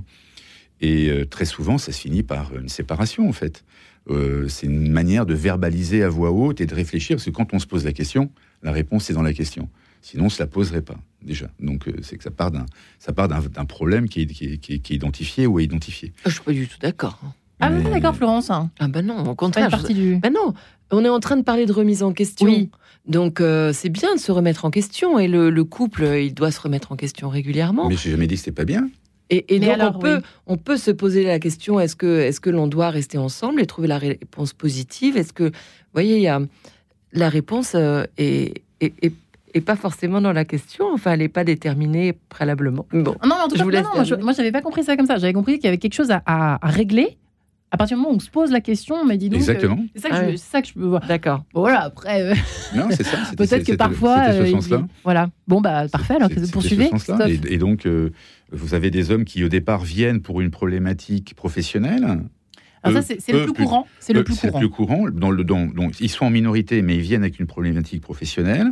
[0.81, 3.65] et euh, très souvent ça se finit par une séparation en fait.
[4.11, 7.53] Euh, c'est une manière de verbaliser à voix haute et de réfléchir, parce que quand
[7.53, 8.31] on se pose la question,
[8.63, 9.69] la réponse est dans la question.
[10.01, 11.49] Sinon, on ne se la poserait pas déjà.
[11.61, 12.65] Donc, euh, c'est que ça part d'un,
[13.01, 15.59] ça part d'un, d'un problème qui est, qui, est, qui est- qui est identifié ou
[15.59, 16.13] est identifié.
[16.25, 17.19] Je suis pas du tout d'accord.
[17.25, 17.33] hein.
[17.61, 18.49] Ah, Mais- d'accord, Florence.
[18.51, 18.71] hein?
[18.79, 19.67] Ah ben non, au Pas contraire.
[19.69, 20.17] je- partie du.
[20.19, 20.55] Ben non,
[20.91, 22.47] on est en train de parler de remise en question.
[22.47, 22.71] Oui.
[23.07, 26.35] Donc euh, c'est bien de se remettre en question et le, le couple, euh, il
[26.35, 27.89] doit se remettre en question régulièrement.
[27.89, 28.89] Mais j'ai jamais dit que c'était pas bien.
[29.31, 30.23] Et, donc alors, on, peut, oui.
[30.47, 33.67] on peut se poser la question est-ce que, est que l'on doit rester ensemble et
[33.67, 35.19] trouver la réponse positive?
[35.19, 35.51] Est-ce que, vous
[35.93, 36.41] voyez, il y a,
[37.13, 41.45] la réponse euh, est, est, est- pas forcément dans la question, enfin, elle n'est pas
[41.45, 42.87] déterminée préalablement.
[42.93, 44.63] Bon, Ah Non, mais en tout Je cas, vous non, non, moi, je, j'avais pas
[44.63, 45.17] compris ça comme ça.
[45.19, 47.19] J'avais compris qu'il y avait quelque chose à, à- à régler.
[47.71, 49.37] À partir du moment où on se pose la question, mais dis donc.
[49.41, 49.79] euh, Exactement.
[49.95, 50.39] c'est ça, que Ah je- oui.
[50.39, 51.07] c'est ça que je peux voir.
[51.07, 51.45] d'accord.
[51.53, 52.35] Bon, voilà, après, euh,
[52.75, 53.19] Non, c'est ça.
[53.37, 54.33] peut-être que parfois.
[54.33, 54.87] ce euh, il- sens-là.
[55.05, 55.29] voilà.
[55.47, 56.15] Bon, bah, parfait.
[56.15, 56.85] Alors, C'est- poursuivez.
[56.87, 57.27] ce sens-là.
[57.27, 57.51] Christophe.
[57.51, 58.11] Et, et donc, euh,
[58.53, 62.05] vous avez des hommes qui, au départ, viennent pour une problématique professionnelle.
[62.83, 63.87] Alors, ça, Eux- c'est c'est le plus plus- courant.
[64.01, 64.61] C'est le plus C'est courant.
[64.63, 65.05] le plus courant.
[65.13, 68.69] Dans le, dans- donc, ils sont en minorité, mais ils viennent avec une problématique professionnelle.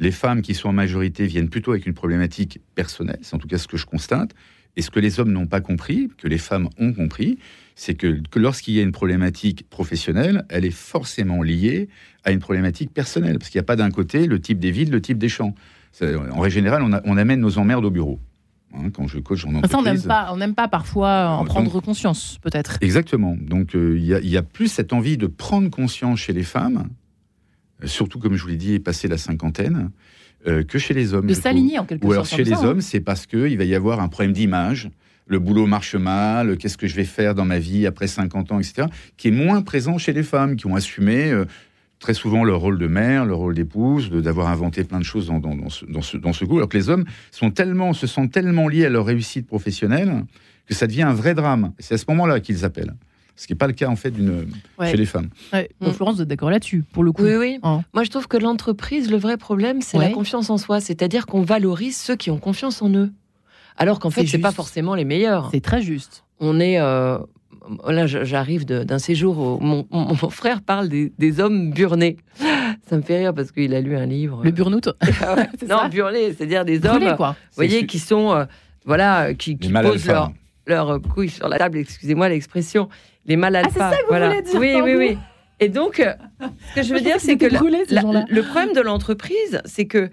[0.00, 3.18] Les femmes qui sont en majorité viennent plutôt avec une problématique personnelle.
[3.22, 4.30] C'est en tout cas ce que je constate.
[4.74, 7.38] Et ce que les hommes n'ont pas compris, que les femmes ont compris,
[7.74, 11.88] c'est que, que lorsqu'il y a une problématique professionnelle, elle est forcément liée
[12.24, 13.38] à une problématique personnelle.
[13.38, 15.54] Parce qu'il n'y a pas d'un côté le type des villes, le type des champs.
[16.02, 18.18] En règle générale, on, a- on amène nos emmerdes au bureau.
[18.74, 19.64] Hein, quand je coach en Ça, on n'aime
[19.96, 20.06] entreprise.
[20.06, 22.78] pas, on n'aime pas parfois en Donc- prendre conscience, peut-être.
[22.80, 23.36] Exactement.
[23.38, 26.32] Donc euh, il y, a- il y a plus cette envie de prendre conscience chez
[26.32, 26.88] les femmes,
[27.82, 29.90] euh, surtout comme je vous l'ai dit, passer la cinquantaine,
[30.46, 31.26] euh, que chez les hommes.
[31.26, 32.32] De s'aligner en quelque Ou sorte.
[32.32, 32.64] alors chez les ça, hein.
[32.68, 34.90] hommes, c'est parce qu'il va y avoir un problème d'image.
[35.26, 38.58] Le boulot marche mal, qu'est-ce que je vais faire dans ma vie après 50 ans,
[38.58, 41.44] etc., qui est moins présent chez les femmes, qui ont assumé euh,
[42.00, 45.28] très souvent leur rôle de mère, leur rôle d'épouse, de- d'avoir inventé plein de choses
[45.28, 47.92] dans, dans- dans ce, dans, ce, dans ce goût, alors que les hommes sont tellement,
[47.92, 50.24] se sentent tellement liés à leur réussite professionnelle
[50.66, 51.72] que ça devient un vrai drame.
[51.78, 52.94] C'est à ce moment-là qu'ils appellent.
[53.34, 54.46] Ce qui n'est pas le cas, en fait, d'une,
[54.78, 54.90] Ouais.
[54.90, 55.28] chez les femmes.
[55.52, 55.70] Ouais.
[55.80, 55.90] Mm.
[55.92, 57.22] Florence, vous êtes d'accord là-dessus, pour le coup.
[57.22, 57.58] Oui, oui.
[57.62, 57.82] Hein.
[57.94, 60.08] Moi, je trouve que l'entreprise, le vrai problème, c'est Ouais.
[60.08, 60.80] la confiance en soi.
[60.80, 63.10] C'est-à-dire qu'on valorise ceux qui ont confiance en eux.
[63.76, 65.48] Alors qu'en fait, C'est pas forcément les meilleurs.
[65.52, 66.24] C'est très juste.
[66.40, 66.78] On est.
[66.80, 67.18] euh,
[67.86, 72.16] Là, j'arrive d'un séjour où mon, mon- mon frère parle des, des hommes burnés.
[72.88, 74.40] Ça me fait rire parce qu'il a lu un livre.
[74.42, 74.88] Le burn-out,
[75.22, 75.48] Ah ouais.
[75.68, 77.36] non, ça burnés, c'est-à-dire des hommes, brûlé, vous quoi.
[77.54, 78.44] voyez, qui sont, euh,
[78.84, 80.32] voilà, qui, posent leur,
[80.66, 81.78] leur couille sur la table.
[81.78, 82.88] Excusez-moi l'expression.
[83.26, 84.28] Les mal Ah, c'est ça que vous voilà.
[84.30, 85.18] voulez dire, Oui, oui, oui.
[85.60, 86.12] Et donc, euh,
[86.70, 90.10] ce que je veux Je dire, c'est que la- le problème de l'entreprise, c'est que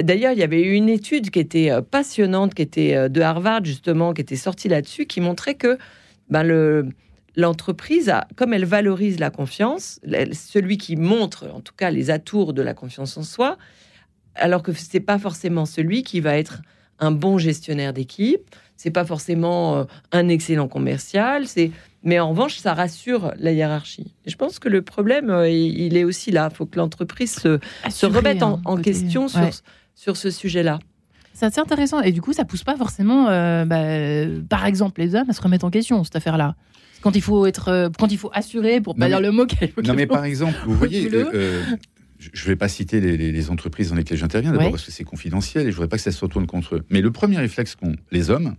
[0.00, 3.20] D'ailleurs, il y avait eu une étude qui était euh, passionnante, qui était euh, de
[3.20, 5.78] Harvard justement, qui était sortie là-dessus, qui montrait que
[6.28, 6.88] ben, le,
[7.36, 10.00] l'entreprise, a- comme elle valorise la confiance,
[10.32, 13.56] celui qui montre en tout cas les atours de la confiance en soi,
[14.34, 16.62] alors que c'est pas forcément celui qui va être
[16.98, 18.42] un bon gestionnaire d'équipe,
[18.76, 21.70] c'est pas forcément euh, un excellent commercial, c'est
[22.06, 24.12] mais en revanche, ça rassure la hiérarchie.
[24.26, 26.50] Et je pense que le problème, il est aussi là.
[26.52, 27.58] Il faut que l'entreprise se,
[28.04, 29.28] remette en, hein, en côté- question Ouais.
[29.28, 29.50] sur
[29.94, 30.78] ce sujet-là.
[31.32, 32.00] C'est assez intéressant.
[32.00, 35.40] Et du coup, ça pousse pas forcément, euh, bah, par exemple, les hommes à se
[35.42, 36.54] remettre en question, cette affaire-là.
[37.00, 39.46] Quand il faut être, euh, quand il faut assurer, pour pas Non, dire le mot
[39.46, 41.62] qu'elle Non, mais par exemple, vous voyez, euh, euh,
[42.18, 44.70] je ne vais pas citer les, les- les entreprises dans lesquelles j'interviens, d'abord Ouais.
[44.72, 46.84] parce que c'est confidentiel et je voudrais pas que ça se retourne contre eux.
[46.88, 48.54] Mais le premier réflexe qu'ont les hommes,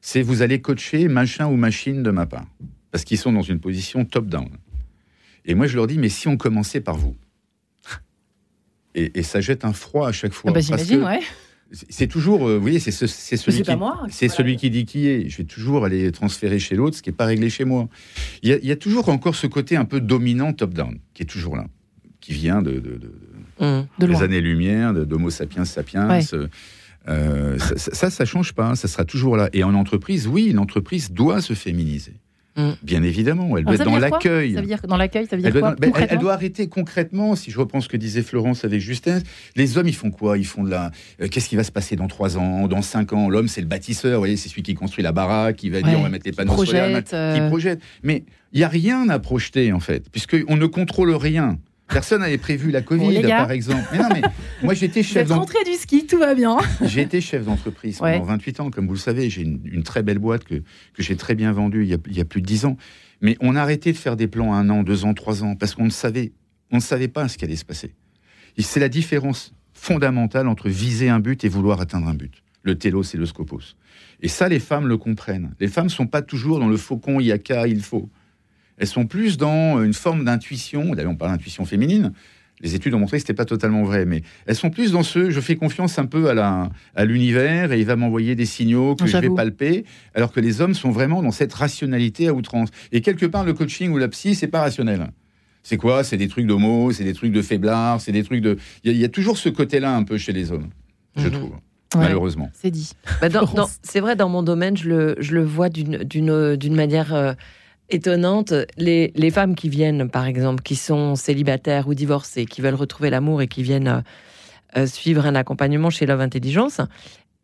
[0.00, 2.46] c'est vous allez coacher machin ou machine de ma part.
[2.92, 4.48] Parce qu'ils sont dans une position top-down.
[5.44, 7.14] Et moi, je leur dis, mais si on commençait par vous
[8.96, 10.50] et, et ça jette un froid à chaque fois.
[10.50, 11.20] Ah bah, J'imagine, ouais.
[11.72, 14.00] c'est- toujours, euh, vous voyez, c'est ce- c'est celui, qui, pas moi.
[14.08, 14.36] c'est Voilà.
[14.38, 15.28] celui qui dit qui est.
[15.28, 17.88] Je vais toujours aller transférer chez l'autre, ce qui n'est pas réglé chez moi.
[18.42, 21.22] Il y, a, il y a toujours encore ce côté un peu dominant top-down, qui
[21.22, 21.66] est toujours là,
[22.20, 23.12] qui vient de, de- de-.
[23.98, 26.08] De des années-lumière, d'Homo sapiens sapiens.
[26.08, 26.20] Ouais.
[27.08, 29.48] Euh, ça, ça, ça, ça change pas, ça sera toujours là.
[29.52, 32.14] Et en entreprise, oui, l'entreprise doit se féminiser.
[32.56, 32.70] Mm.
[32.82, 34.54] Bien évidemment, elle doit être dans l'accueil.
[34.54, 36.68] Ça veut dire dans l'accueil, ça veut dire elle quoi doit, ben, elle, doit arrêter
[36.68, 37.36] concrètement.
[37.36, 39.20] Si je reprends ce que disait Florence avec Justin,
[39.56, 40.38] les hommes ils font quoi?
[40.38, 40.90] Ils font de la.
[41.20, 43.28] Euh, qu'est-ce qui va se passer dans trois ans, dans cinq ans?
[43.28, 45.98] L'homme c'est le bâtisseur, vous voyez, c'est celui qui construit la baraque, qui va dire
[45.98, 47.48] on va mettre les panneaux solaires, qui euh.
[47.48, 47.80] projette.
[48.02, 51.58] Mais il y a rien à projeter en fait, puisqu'on ne contrôle rien.
[51.88, 53.84] Personne n'avait prévu la Covid, par exemple.
[53.92, 54.22] Mais non, mais
[54.62, 55.64] moi j'étais chef d'entreprise.
[55.64, 56.56] du ski, tout va bien.
[56.82, 59.30] j'ai été chef d'entreprise pendant 28 ans, comme vous le savez.
[59.30, 62.16] J'ai une, très belle boîte que, que j'ai très bien vendue il y, a, il
[62.16, 62.76] y, a, plus de 10 ans.
[63.20, 65.54] Mais on a arrêté de faire des plans à un an, deux ans, trois ans,
[65.54, 66.32] parce qu'on ne savait,
[66.70, 67.94] on ne savait pas ce qui allait se passer.
[68.58, 72.42] C'est la différence fondamentale entre viser un but et vouloir atteindre un but.
[72.62, 73.76] Le télos et le scopos.
[74.20, 75.54] Et ça, les femmes le comprennent.
[75.60, 78.10] Les femmes ne sont pas toujours dans le faucon, il y a qu'à, il faut.
[78.78, 80.94] Elles sont plus dans une forme d'intuition.
[80.94, 82.12] D'ailleurs, on parle d'intuition féminine.
[82.60, 85.02] Les études ont montré que ce n'était pas totalement vrai, mais elles sont plus dans
[85.02, 88.94] ce je fais confiance un peu à, à l'univers et il va m'envoyer des signaux
[88.94, 89.84] que je vais palper,
[90.14, 92.70] alors que les hommes sont vraiment dans cette rationalité à outrance.
[92.92, 95.10] Et quelque part, le coaching ou la psy, c'est pas rationnel.
[95.62, 96.04] C'est quoi?
[96.04, 98.56] C'est des trucs d'homo, c'est des trucs de faiblard, c'est des trucs de.
[98.84, 100.68] Il y, a toujours ce côté-là un peu chez les hommes,
[101.16, 101.32] je mhm.
[101.32, 101.50] trouve.
[101.96, 102.50] malheureusement.
[102.54, 102.92] C'est dit.
[103.20, 103.28] Bah,
[103.82, 107.32] c'est vrai, dans mon domaine, je le, je le vois d'une manière euh,
[107.90, 108.52] étonnante.
[108.76, 113.42] Les, femmes qui viennent, par exemple, qui sont célibataires ou divorcées, qui veulent retrouver l'amour
[113.42, 114.00] et qui viennent euh,
[114.76, 116.80] euh, suivre un accompagnement chez Love Intelligence,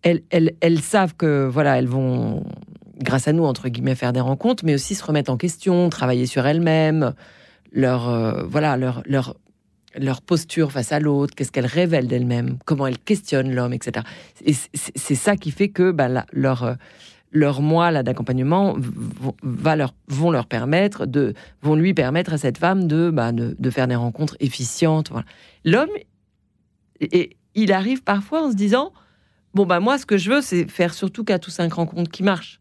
[0.03, 2.45] elles, savent que voilà, elles vont,
[2.99, 6.27] grâce à nous, entre guillemets, faire des rencontres, mais aussi se remettre en question, travailler
[6.27, 7.15] sur elles-mêmes,
[7.71, 12.99] leur, euh, voilà, leur, leur, posture face à l'autre, qu'est-ce qu'elles révèlent d'elles-mêmes, comment elles
[12.99, 14.05] questionnent l'homme, etc.
[14.45, 16.77] Et c'est ça qui fait que bah, leur
[17.33, 18.77] leur mois d'accompagnement
[19.43, 23.71] va leur, vont leur permettre de, vont lui permettre à cette femme de, bah, de,
[23.71, 25.11] faire des rencontres efficientes.
[25.65, 25.89] L'homme,
[27.01, 28.93] et, il arrive parfois en se disant,
[29.55, 32.23] bon bah moi ce que je veux c'est faire surtout quatre ou cinq rencontres qui
[32.23, 32.61] marchent.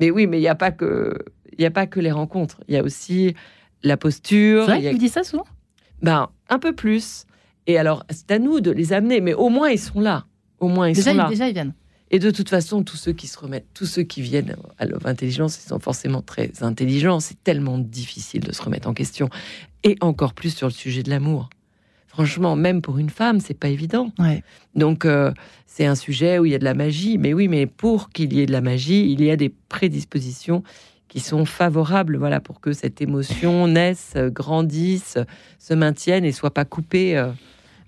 [0.00, 1.16] Mais oui, mais il n'y a pas que,
[1.56, 2.60] il a pas que les rencontres.
[2.68, 3.34] Il y a aussi
[3.82, 4.66] la posture.
[4.66, 5.08] C'est vrai a...
[5.08, 5.46] ça souvent?
[6.02, 7.24] Ben un peu plus.
[7.66, 10.26] Et alors c'est à nous de les amener, mais au moins ils sont là.
[10.60, 11.28] Au moins ils sont là.
[11.28, 11.74] Déjà ils viennent.
[12.10, 15.58] Et de toute façon, tous ceux qui se remettent, tous ceux qui viennent à l'intelligence,
[15.62, 17.20] ils sont forcément très intelligents.
[17.20, 19.28] C'est tellement difficile de se remettre en question.
[19.84, 21.50] Et encore plus sur le sujet de l'amour.
[22.06, 24.10] Franchement, même pour une femme, c'est pas évident.
[24.74, 25.32] Donc, euh,
[25.66, 27.18] c'est un sujet où il y a de la magie.
[27.18, 30.62] Mais oui, mais pour qu'il y ait de la magie, il y a des prédispositions
[31.08, 35.18] qui sont favorables, voilà, pour que cette émotion naisse, grandisse,
[35.58, 37.16] se maintienne et soit pas coupée.
[37.16, 37.30] Euh,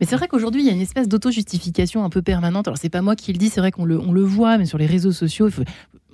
[0.01, 2.67] mais c'est vrai qu'aujourd'hui, il y a une espèce d'auto-justification un peu permanente.
[2.67, 4.65] Alors, c'est pas moi qui le dis, c'est vrai qu'on le, on le voit, mais
[4.65, 5.51] sur les réseaux sociaux,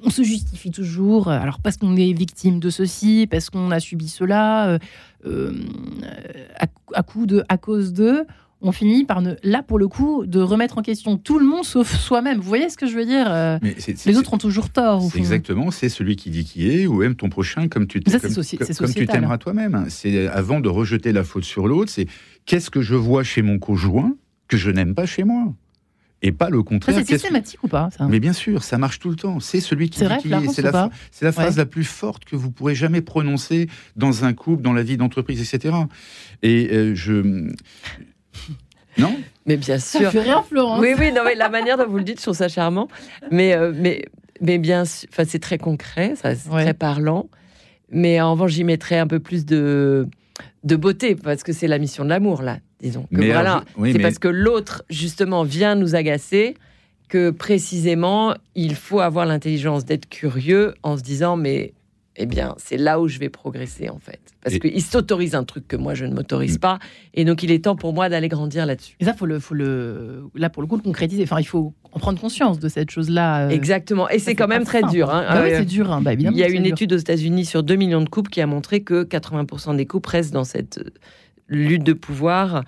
[0.02, 1.28] on se justifie toujours.
[1.28, 4.78] Alors, parce qu'on est victime de ceci, parce qu'on a subi cela, euh,
[5.26, 5.52] euh,
[6.94, 8.26] à, coup de, à cause de
[8.62, 11.64] on finit par ne, là pour le coup de remettre en question tout le monde
[11.64, 12.38] sauf soi-même.
[12.38, 13.58] Vous voyez ce que je veux dire euh,
[14.06, 15.10] Les autres ont toujours tort.
[15.14, 19.86] Exactement, c'est celui qui dit qui est ou aime ton prochain comme tu t'aimeras toi-même.
[19.88, 22.06] C'est avant de rejeter la faute sur l'autre, c'est
[22.46, 24.16] qu'est-ce que je vois chez mon conjoint
[24.48, 25.52] que je n'aime pas chez moi?
[26.22, 26.96] Et pas le contraire.
[26.96, 29.38] C'est systématique ou pas Mais bien sûr, ça marche tout le temps.
[29.38, 29.98] C'est celui qui.
[29.98, 34.62] C'est la, la, phrase la plus forte que vous pourrez jamais prononcer dans un couple,
[34.62, 35.74] dans la vie d'entreprise, etc.
[36.42, 37.50] Et euh, je
[38.98, 39.14] non?
[39.44, 40.00] Mais bien sûr.
[40.00, 40.80] Ça fait rien, Florence.
[40.80, 42.88] Oui, oui, non, mais la manière dont vous le dites, je trouve ça charmant.
[43.30, 44.06] Mais, euh, mais,
[44.40, 47.28] mais bien sûr, c'est très concret, c'est très parlant.
[47.90, 50.08] Mais en revanche, j'y mettrais un peu plus de,
[50.64, 53.06] de beauté, parce que c'est la mission de l'amour, là, disons.
[53.10, 56.56] mais voilà, c'est parce que l'autre, justement, vient nous agacer
[57.08, 61.72] que précisément, il faut avoir l'intelligence d'être curieux en se disant, mais
[62.18, 64.20] eh bien, c'est là où je vais progresser, en fait.
[64.42, 66.60] Parce qu'il s'autorise un truc que moi, je ne m'autorise mm.
[66.60, 66.78] pas.
[67.14, 68.96] Et donc, il est temps pour moi d'aller grandir là-dessus.
[69.00, 71.22] Et ça, faut le, faut le, là, pour le coup, le concrétiser.
[71.24, 73.46] Enfin, il faut en prendre conscience de cette chose-là.
[73.46, 73.50] Euh.
[73.50, 74.08] Exactement.
[74.08, 75.10] Et c'est quand même très dur.
[75.10, 75.24] Hein.
[75.28, 75.92] Bah oui, c'est dur.
[75.92, 76.00] Hein.
[76.00, 78.46] Bah, il y a une étude aux États-Unis sur 2 millions de couples qui a
[78.46, 80.80] montré que 80% des couples restent dans cette
[81.48, 82.64] lutte de pouvoir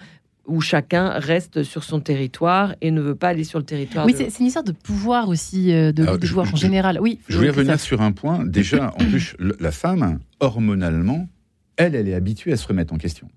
[0.49, 4.07] où chacun reste sur son territoire et ne veut pas aller sur le territoire.
[4.07, 6.99] Oui, c'est une histoire de pouvoir aussi, euh, de, pouvoir en général.
[7.01, 8.45] Oui, je voulais revenir sur un point.
[8.45, 11.29] Déjà, en plus, la femme, hormonalement,
[11.77, 13.29] elle, elle est habituée à se remettre en question.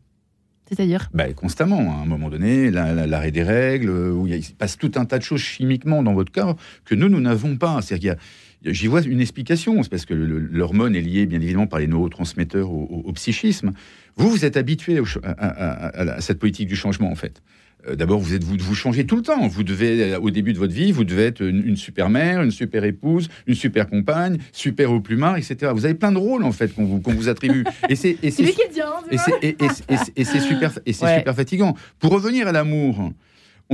[0.68, 2.00] C'est-à-dire bah, Constamment.
[2.00, 5.24] À un moment donné, l'arrêt des règles, où il, se passe tout un tas de
[5.24, 7.82] choses chimiquement dans votre corps que nous, nous n'avons pas.
[7.82, 8.16] C'est-à-dire
[8.64, 12.72] J'y vois une explication, c'est parce que l'hormone est liée bien évidemment par les neurotransmetteurs
[12.72, 13.72] au psychisme.
[14.18, 17.42] Vous, vous êtes habitué à, cette politique du changement, en fait.
[17.88, 19.48] Euh, d'abord, vous êtes vous, vous changez tout le temps.
[19.48, 22.52] Vous devez, euh, au début de votre vie, vous devez être une, super mère, une
[22.52, 25.72] super épouse, une super compagne, super au plumard, etc.
[25.74, 27.64] Vous avez plein de rôles en fait qu'on vous, vous, attribue.
[27.90, 31.76] Et c'est et c'est super et c'est super et c'est super fatigant.
[32.00, 33.12] Pour revenir à l'amour,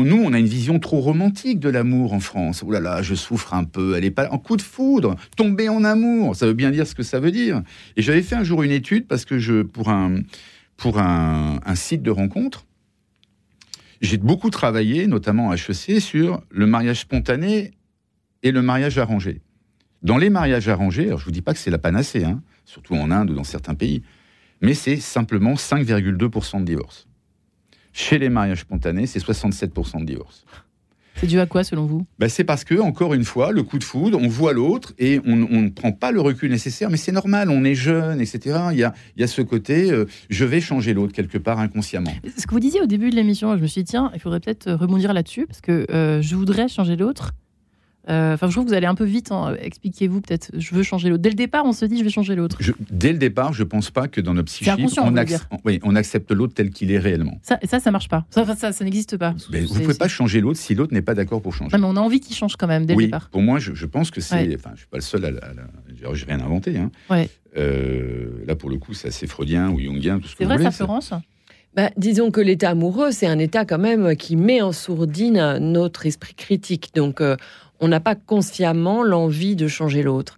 [0.06, 2.64] nous, on a une vision trop romantique de l'amour en France.
[2.66, 5.70] Oh là là, je souffre un peu, elle est pas en coup de foudre, tomber
[5.70, 7.64] en amour, ça veut bien dire ce que ça veut dire.
[7.96, 10.22] Et j'avais fait un jour une étude parce que je, pour un,
[10.78, 12.66] pour un, site de rencontre,
[14.00, 17.72] j'ai beaucoup travaillé, notamment à HEC, sur le mariage spontané
[18.44, 19.42] et le mariage arrangé.
[20.04, 22.94] Dans les mariages arrangés, alors je vous dis pas que c'est la panacée, hein, surtout
[22.94, 24.04] en Inde ou dans certains pays,
[24.62, 27.07] mais c'est simplement 5,2% de divorce.
[27.98, 30.46] Chez les mariages spontanés, c'est 67% de divorce.
[31.16, 32.06] C'est dû à quoi selon vous?
[32.20, 35.20] Ben, C'est parce que, encore une fois, le coup de foudre, on voit l'autre et
[35.26, 38.60] on, ne prend pas le recul nécessaire, mais c'est normal, on est jeune, etc.
[38.72, 41.60] Il y a, il y a ce côté, euh, je vais changer l'autre quelque part
[41.60, 42.14] inconsciemment.
[42.38, 44.42] Ce que vous disiez au début de l'émission, je me suis dit, tiens, il faudrait
[44.42, 47.47] peut-être rebondir là-dessus, parce que euh, je voudrais changer l'autre, euh,
[48.08, 49.32] enfin, je trouve que vous allez un peu vite.
[49.32, 49.56] Hein.
[49.60, 50.52] Expliquez-vous peut-être.
[50.58, 51.22] Je veux changer l'autre.
[51.22, 52.58] Dès le départ, on se dit je vais changer l'autre.
[52.90, 55.14] Dès le départ, je pense pas que dans notre psychique, on,
[55.66, 57.40] oui, on, accepte l'autre tel qu'il est réellement.
[57.44, 58.26] Ça, ça, ça marche pas.
[58.30, 59.36] Ça, ça, ça n'existe pas.
[59.50, 61.78] vous ne pouvez pas changer l'autre si l'autre n'est pas d'accord pour changer.
[61.78, 63.30] mais on a envie qu'il change quand même dès le départ.
[63.30, 64.56] Pour moi, je, pense que c'est.
[64.56, 65.30] Enfin, je suis pas le seul à.
[65.30, 66.78] à, J'ai rien inventé.
[66.78, 66.92] Hein.
[67.58, 70.72] Euh, là, pour le coup, c'est assez freudien ou jungien, tout ce que C'est vrai,
[70.72, 71.22] ça,
[71.74, 76.08] bah, disons que l'état amoureux, c'est un état quand même qui met en sourdine notre
[76.08, 76.90] esprit critique.
[76.96, 77.36] Donc, euh,
[77.80, 80.38] on n'a pas consciemment l'envie de changer l'autre.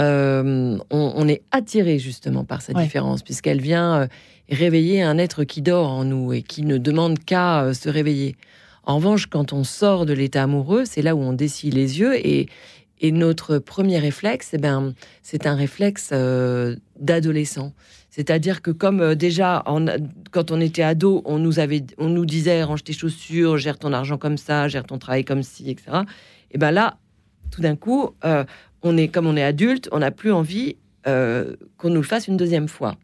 [0.00, 4.06] Euh, on, est attiré justement par cette différence, puisqu'elle vient euh,
[4.50, 8.36] réveiller un être qui dort en nous et qui ne demande qu'à euh, se réveiller.
[8.82, 12.14] En revanche, quand on sort de l'état amoureux, c'est là où on dessille les yeux
[12.14, 12.48] et,
[13.12, 16.10] notre premier réflexe, eh ben, c'est un réflexe
[16.98, 17.74] d'adolescent.
[18.08, 19.62] C'est-à-dire que comme déjà,
[20.30, 23.92] quand on était ado, on nous, avait, on nous disait range tes chaussures, gère ton
[23.92, 26.04] argent comme ça, gère ton travail comme ci, etc.
[26.54, 26.96] Et ben là,
[27.50, 28.44] tout d'un coup, euh,
[28.82, 32.28] on est comme on est adulte, on n'a plus envie euh, qu'on nous le fasse
[32.28, 32.94] une deuxième fois.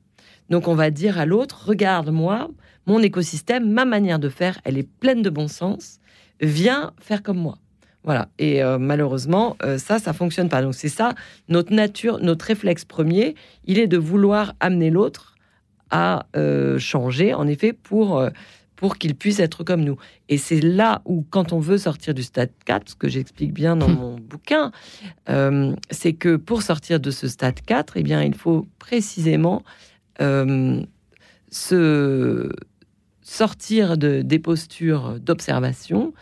[0.48, 2.48] Donc on va dire à l'autre, regarde-moi,
[2.86, 5.98] mon écosystème, ma manière de faire, elle est pleine de bon sens.
[6.40, 7.58] Viens faire comme moi.
[8.02, 8.28] Voilà.
[8.38, 10.62] Et euh, malheureusement, ça, ça fonctionne pas.
[10.62, 11.14] Donc c'est ça,
[11.48, 13.34] notre nature, notre réflexe premier,
[13.64, 15.34] il est de vouloir amener l'autre
[15.90, 16.26] à
[16.78, 18.24] changer, en effet, pour
[18.80, 19.98] pour qu'ils puissent être comme nous.
[20.30, 23.76] Et c'est là où, quand on veut sortir du stade 4, ce que j'explique bien
[23.76, 24.72] dans mon bouquin,
[25.28, 29.62] euh, c'est que pour sortir de ce stade 4, eh bien, il faut précisément
[30.22, 30.82] euh,
[31.50, 32.50] se
[33.20, 36.14] sortir de, des postures d'observation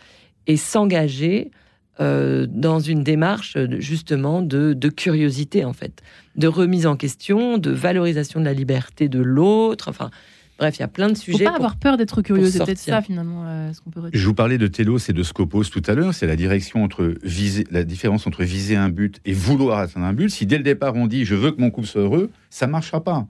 [0.48, 1.52] et s'engager
[2.00, 6.02] euh, dans une démarche justement de, de, curiosité en fait,
[6.34, 9.88] de remise en question, de valorisation de la liberté de l'autre.
[9.88, 10.10] Enfin,
[10.58, 11.44] Bref, il y a plein de sujets.
[11.44, 14.26] Faut pas avoir peur d'être curieux, c'est peut-être ça finalement euh, ce qu'on peut Je
[14.26, 17.64] vous parlais de télos et de scopos tout à l'heure, c'est la direction entre viser,
[17.70, 20.30] la différence entre viser un but et vouloir atteindre un but.
[20.30, 23.04] Si dès le départ on dit je veux que mon couple soit heureux, ça marchera
[23.04, 23.28] pas.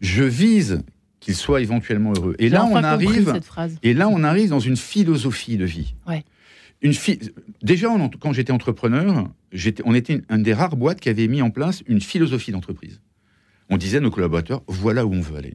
[0.00, 0.82] Je vise
[1.20, 2.34] qu'il soit éventuellement heureux.
[2.40, 3.40] Et là on arrive
[3.82, 5.94] et là on arrive dans une philosophie de vie.
[6.08, 6.24] Ouais.
[6.82, 6.92] Une
[7.62, 7.88] Déjà,
[8.20, 9.28] quand j'étais entrepreneur,
[9.84, 13.00] on était une, une des rares boîtes qui avait mis en place une philosophie d'entreprise.
[13.70, 15.54] On disait à nos collaborateurs, voilà où on veut aller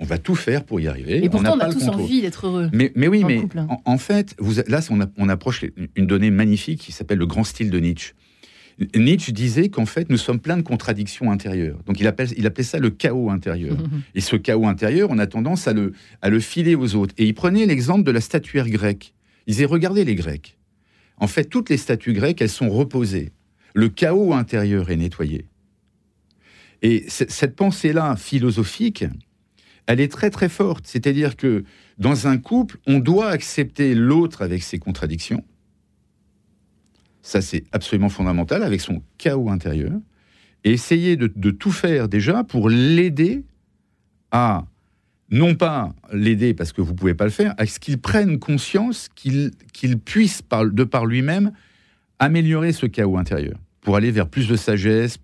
[0.00, 1.22] on va tout faire pour y arriver.
[1.22, 2.70] Et pourtant, on, a, tous envie d'être heureux.
[2.72, 3.68] Mais, mais oui, mais hein.
[3.84, 4.80] en, fait, vous, là,
[5.18, 8.14] on, approche une donnée magnifique qui s'appelle le grand style de Nietzsche.
[8.96, 11.78] Nietzsche disait qu'en fait, nous sommes pleins de contradictions intérieures.
[11.84, 13.76] Donc, il, appelle, il appelait ça le chaos intérieur.
[14.14, 17.14] Et ce chaos intérieur, on a tendance à le, à le filer aux autres.
[17.18, 19.12] Et il prenait l'exemple de la statuaire grecque.
[19.46, 20.56] Il disait, regardez les Grecs.
[21.18, 23.32] En fait, toutes les statues grecques, elles sont reposées.
[23.74, 25.44] Le chaos intérieur est nettoyé.
[26.80, 29.04] Et cette pensée-là philosophique,
[29.90, 30.86] elle est très très forte.
[30.86, 31.64] C'est-à-dire que
[31.98, 35.42] dans un couple, on doit accepter l'autre avec ses contradictions.
[37.22, 39.92] Ça, c'est absolument fondamental, avec son chaos intérieur.
[40.62, 43.42] Et essayer de, tout faire déjà pour l'aider
[44.30, 44.64] à,
[45.28, 48.38] non pas l'aider parce que vous ne pouvez pas le faire, à ce qu'il prenne
[48.38, 49.50] conscience qu'il
[50.04, 51.50] puisse, de par lui-même,
[52.20, 55.18] améliorer ce chaos intérieur, pour aller vers plus de sagesse,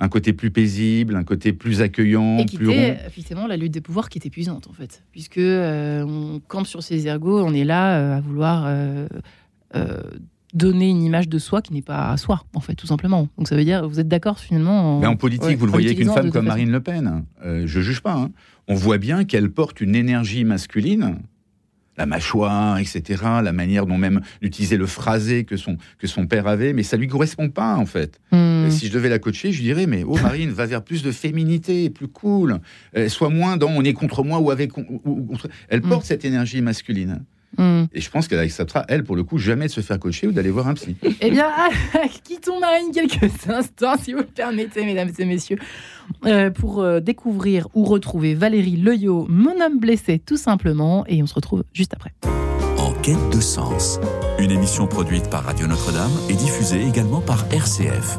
[0.00, 2.96] un côté plus paisible, un côté plus accueillant, et plus rond.
[3.06, 6.82] effectivement la lutte des pouvoirs qui est épuisante en fait, puisque euh, on campe sur
[6.82, 9.06] ses ergots, on est là euh, à vouloir euh,
[10.54, 13.28] donner une image de soi qui n'est pas à soi en fait, tout simplement.
[13.36, 15.00] Donc ça veut dire, vous êtes d'accord finalement en...
[15.00, 18.14] Mais en politique, vous le voyez qu'une femme comme Marine Le Pen, je juge pas.
[18.14, 18.30] Hein.
[18.68, 21.18] On voit bien qu'elle porte une énergie masculine
[22.00, 26.46] la mâchoire, etc., la manière dont même utiliser le phrasé que son, que son père
[26.46, 28.18] avait, mais ça lui correspond pas en fait.
[28.32, 28.70] Hmm.
[28.70, 31.90] Si je devais la coacher, je dirais, mais oh Marine, va vers plus de féminité,
[31.90, 32.60] plus cool,
[32.96, 34.72] euh, soit moins dans on est contre moi ou avec...
[35.68, 36.06] Elle porte hmm.
[36.06, 37.22] cette énergie masculine.
[37.58, 37.84] Hmm.
[37.92, 40.32] Et je pense qu'elle acceptera, elle, pour le coup, jamais de se faire coacher ou
[40.32, 40.96] d'aller voir un psy.
[41.20, 41.50] Eh bien,
[42.24, 45.58] quittons Marine quelques instants, si vous le permettez, mesdames et messieurs,
[46.26, 51.04] euh, pour euh, découvrir ou retrouver Valérie Leyo, mon homme blessé, tout simplement.
[51.06, 52.12] Et on se retrouve juste après.
[52.78, 54.00] En quête de sens.
[54.38, 58.18] Une émission produite par Radio Notre-Dame et diffusée également par RCF.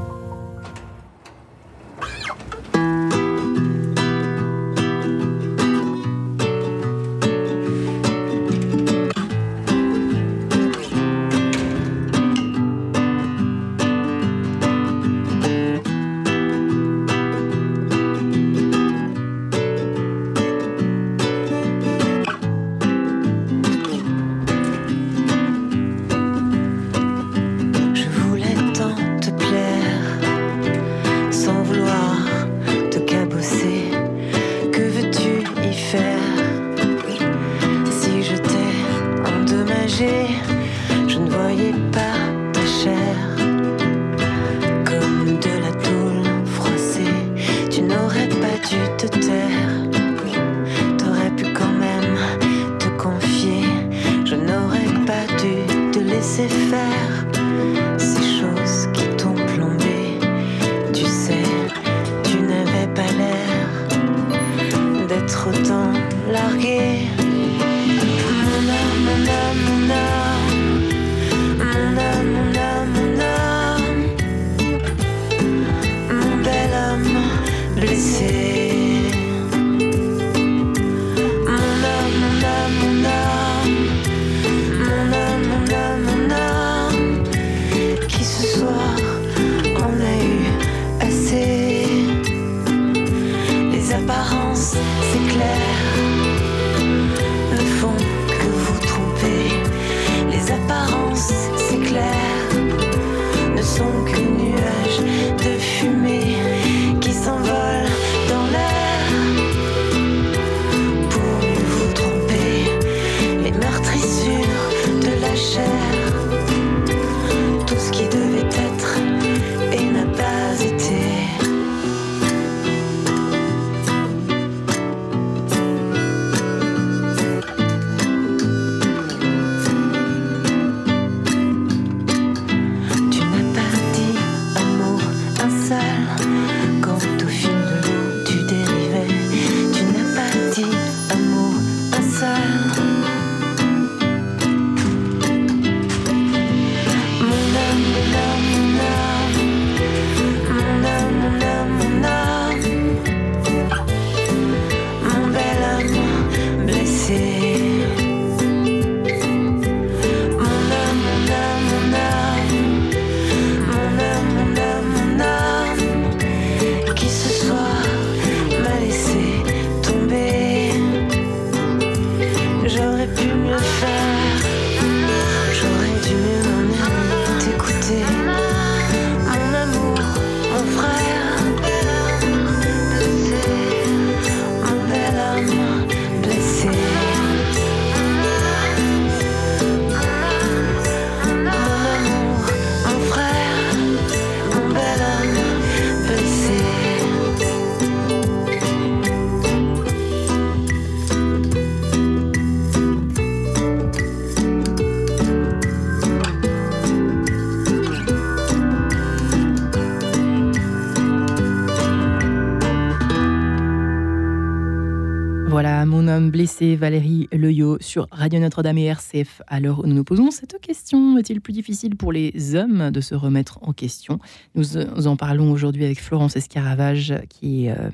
[215.63, 219.43] Voilà, mon homme blessé, Valérie Leyo, sur Radio Notre-Dame et RCF.
[219.51, 223.59] Où nous nous posons cette question, est-il plus difficile pour les hommes de se remettre
[223.61, 224.17] en question?
[224.55, 227.91] Nous en parlons aujourd'hui avec Florence Escaravage, qui est euh,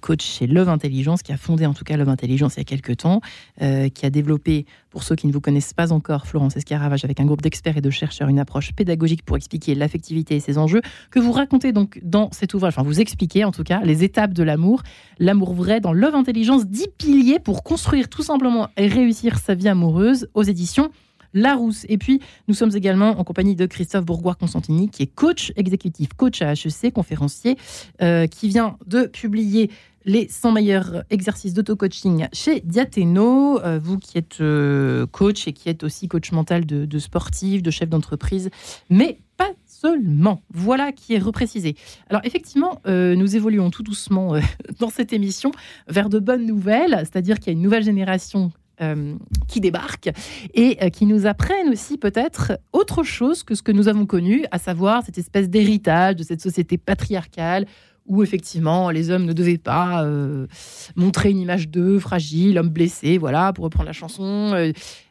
[0.00, 2.64] coach chez Love Intelligence, qui a fondé en tout cas Love Intelligence il y a
[2.64, 3.20] quelques temps,
[3.62, 7.20] euh, qui a développé, pour ceux qui ne vous connaissent pas encore, Florence Escaravage, avec
[7.20, 10.80] un groupe d'experts et de chercheurs, une approche pédagogique pour expliquer l'affectivité et ses enjeux,
[11.10, 14.32] que vous racontez donc dans cet ouvrage, enfin vous expliquez en tout cas les étapes
[14.32, 14.82] de l'amour,
[15.18, 19.68] l'amour vrai dans Love Intelligence, 10 piliers pour construire tout simplement et réussir sa vie
[19.68, 20.90] amoureuse aux éditions
[21.36, 21.84] Larousse.
[21.88, 26.42] Et puis, nous sommes également en compagnie de Christophe Bourgois-Constantini, qui est coach exécutif, coach
[26.42, 27.56] à HEC, conférencier,
[28.02, 29.70] euh, qui vient de publier
[30.06, 33.60] les 100 meilleurs exercices d'auto-coaching chez Diathéno.
[33.60, 37.62] Euh, vous qui êtes euh, coach et qui êtes aussi coach mental de, de sportifs,
[37.62, 38.50] de chefs d'entreprise,
[38.88, 40.42] mais pas seulement.
[40.54, 41.76] Voilà qui est reprécisé.
[42.08, 44.36] Alors effectivement, nous évoluons tout doucement
[44.80, 45.50] dans cette émission
[45.88, 48.52] vers de bonnes nouvelles, c'est-à-dire qu'il y a une nouvelle génération
[48.82, 49.14] euh,
[49.48, 50.10] qui débarquent
[50.52, 54.44] et euh, qui nous apprennent aussi peut-être autre chose que ce que nous avons connu,
[54.50, 57.64] à savoir cette espèce d'héritage de cette société patriarcale
[58.04, 60.46] où effectivement les hommes ne devaient pas euh,
[60.94, 64.70] montrer une image d'eux fragile, homme blessé, voilà, pour reprendre la chanson.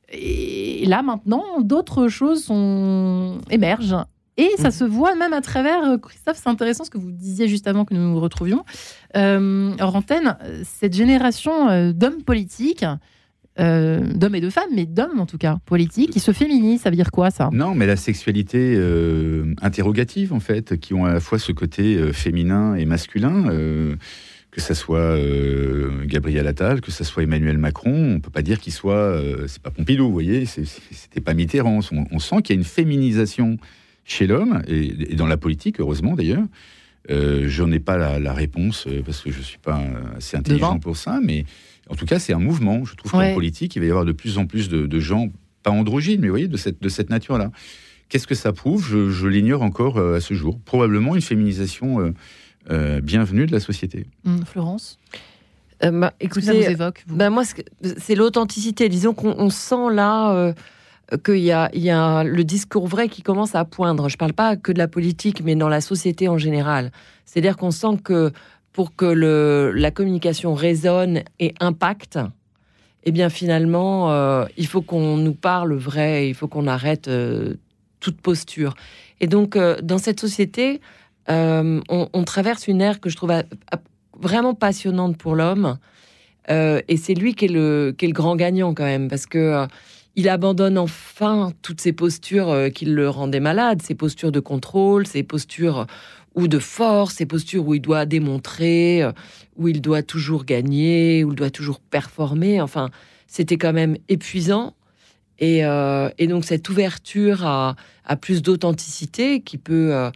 [0.10, 3.40] Et là maintenant, d'autres choses sont...
[3.50, 4.06] émergent.
[4.38, 4.72] Et ça Mhm.
[4.72, 7.94] se voit même à travers, Christophe, c'est intéressant ce que vous disiez juste avant que
[7.94, 8.64] nous nous retrouvions.
[9.16, 12.86] Euh, hors antenne, cette génération d'hommes politiques,
[13.60, 16.90] euh, d'hommes et de femmes, mais d'hommes en tout cas, politiques, qui se féminisent, ça
[16.90, 17.50] veut dire quoi ça?
[17.54, 21.96] Non, mais la sexualité euh, interrogative, en fait, qui ont à la fois ce côté
[21.96, 23.46] euh, féminin et masculin,
[24.52, 25.18] que ça soit
[26.06, 29.22] Gabriel Attal, que ça soit Emmanuel Macron, on peut pas dire qu'il soit.
[29.48, 31.80] c'est pas Pompidou, vous voyez, c'était pas Mitterrand.
[31.92, 33.58] On, on sent qu'il y a une féminisation
[34.06, 36.46] chez l'homme, et, et dans la politique, heureusement d'ailleurs.
[37.12, 39.80] Euh, je n'ai pas la, la réponse parce que je suis pas
[40.18, 40.80] assez intelligent Devant.
[40.80, 41.46] pour ça, mais
[41.90, 42.84] en tout cas, c'est un mouvement.
[42.86, 43.30] Je trouve Ouais.
[43.30, 45.30] qu'en politique, il va y avoir de plus en plus de, de gens,
[45.64, 47.52] pas androgynes, mais vous voyez, de cette, de cette nature-là.
[48.10, 48.86] Qu'est-ce que ça prouve?
[48.88, 50.60] Je, je l'ignore encore euh, à ce jour.
[50.64, 52.14] Probablement une féminisation euh,
[52.70, 54.06] euh, bienvenue de la société.
[54.26, 55.00] Hum, Florence?
[55.84, 57.16] Euh, bah, que ça vous écoutez, évoque vous?
[57.18, 57.44] Ben moi,
[57.98, 58.90] c'est l'authenticité.
[58.90, 60.54] Disons qu'on on sent là euh,
[61.24, 64.08] qu'il y a, il y a le discours vrai qui commence à poindre.
[64.08, 66.92] Je ne parle pas que de la politique, mais dans la société en général.
[67.26, 68.32] C'est-à-dire qu'on sent que
[68.76, 72.20] pour que le, la communication résonne et impacte,
[73.06, 77.54] eh bien finalement, euh, il faut qu'on nous parle vrai, il faut qu'on arrête euh,
[78.02, 78.76] toute posture.
[79.22, 80.82] Et donc, euh, dans cette société,
[81.30, 83.32] on, traverse une ère que je trouve
[84.20, 85.78] vraiment passionnante pour l'homme.
[86.50, 89.66] Et c'est lui qui est, le, qui est le grand gagnant quand même, parce que
[90.18, 95.24] il abandonne enfin toutes ces postures qui le rendaient malade, ces postures de contrôle, ces
[95.24, 95.88] postures
[96.36, 99.12] ou de force, ces postures où il doit démontrer, euh,
[99.56, 102.62] où il doit toujours gagner, où il doit toujours performer.
[102.62, 102.90] Enfin,
[103.28, 104.74] c'était quand même épuisant.
[105.40, 107.76] Et, euh, et donc cette ouverture à,
[108.06, 110.10] à plus d'authenticité qui peut euh,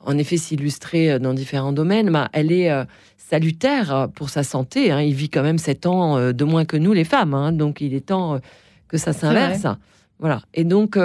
[0.00, 2.84] en effet s'illustrer dans différents domaines, bah, elle est euh,
[3.16, 4.90] salutaire pour sa santé.
[4.90, 5.00] hein.
[5.00, 7.52] Il vit quand même sept ans de moins que nous les femmes, hein.
[7.52, 8.40] donc il est temps
[8.88, 9.66] que ça s'inverse.
[10.18, 10.42] Voilà.
[10.54, 10.98] Et donc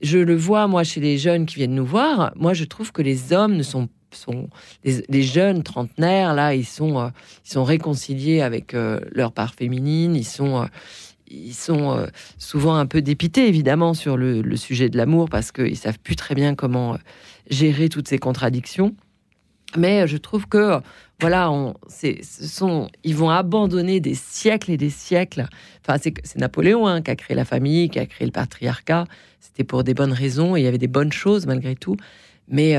[0.00, 2.32] je le vois moi chez les jeunes qui viennent nous voir.
[2.36, 3.88] Moi je trouve que les hommes ne sont
[4.18, 4.48] sont
[4.84, 7.08] les, jeunes trentenaires là, ils sont euh,
[7.44, 10.16] ils sont réconciliés avec euh, leur part féminine.
[10.16, 10.66] Ils sont euh,
[11.32, 12.08] ils sont
[12.38, 16.34] souvent un peu dépités, évidemment, sur le, sujet de l'amour, parce qu'ils savent plus très
[16.34, 16.98] bien comment
[17.48, 18.96] gérer toutes ces contradictions.
[19.76, 20.80] Mais je trouve que,
[21.20, 25.46] voilà, on, ce ils vont abandonner des siècles et des siècles.
[25.86, 29.04] Enfin, c'est, c'est Napoléon hein, qui a créé la famille, qui a créé le patriarcat.
[29.38, 31.96] C'était pour des bonnes raisons, et il y avait des bonnes choses malgré tout.
[32.48, 32.76] Mais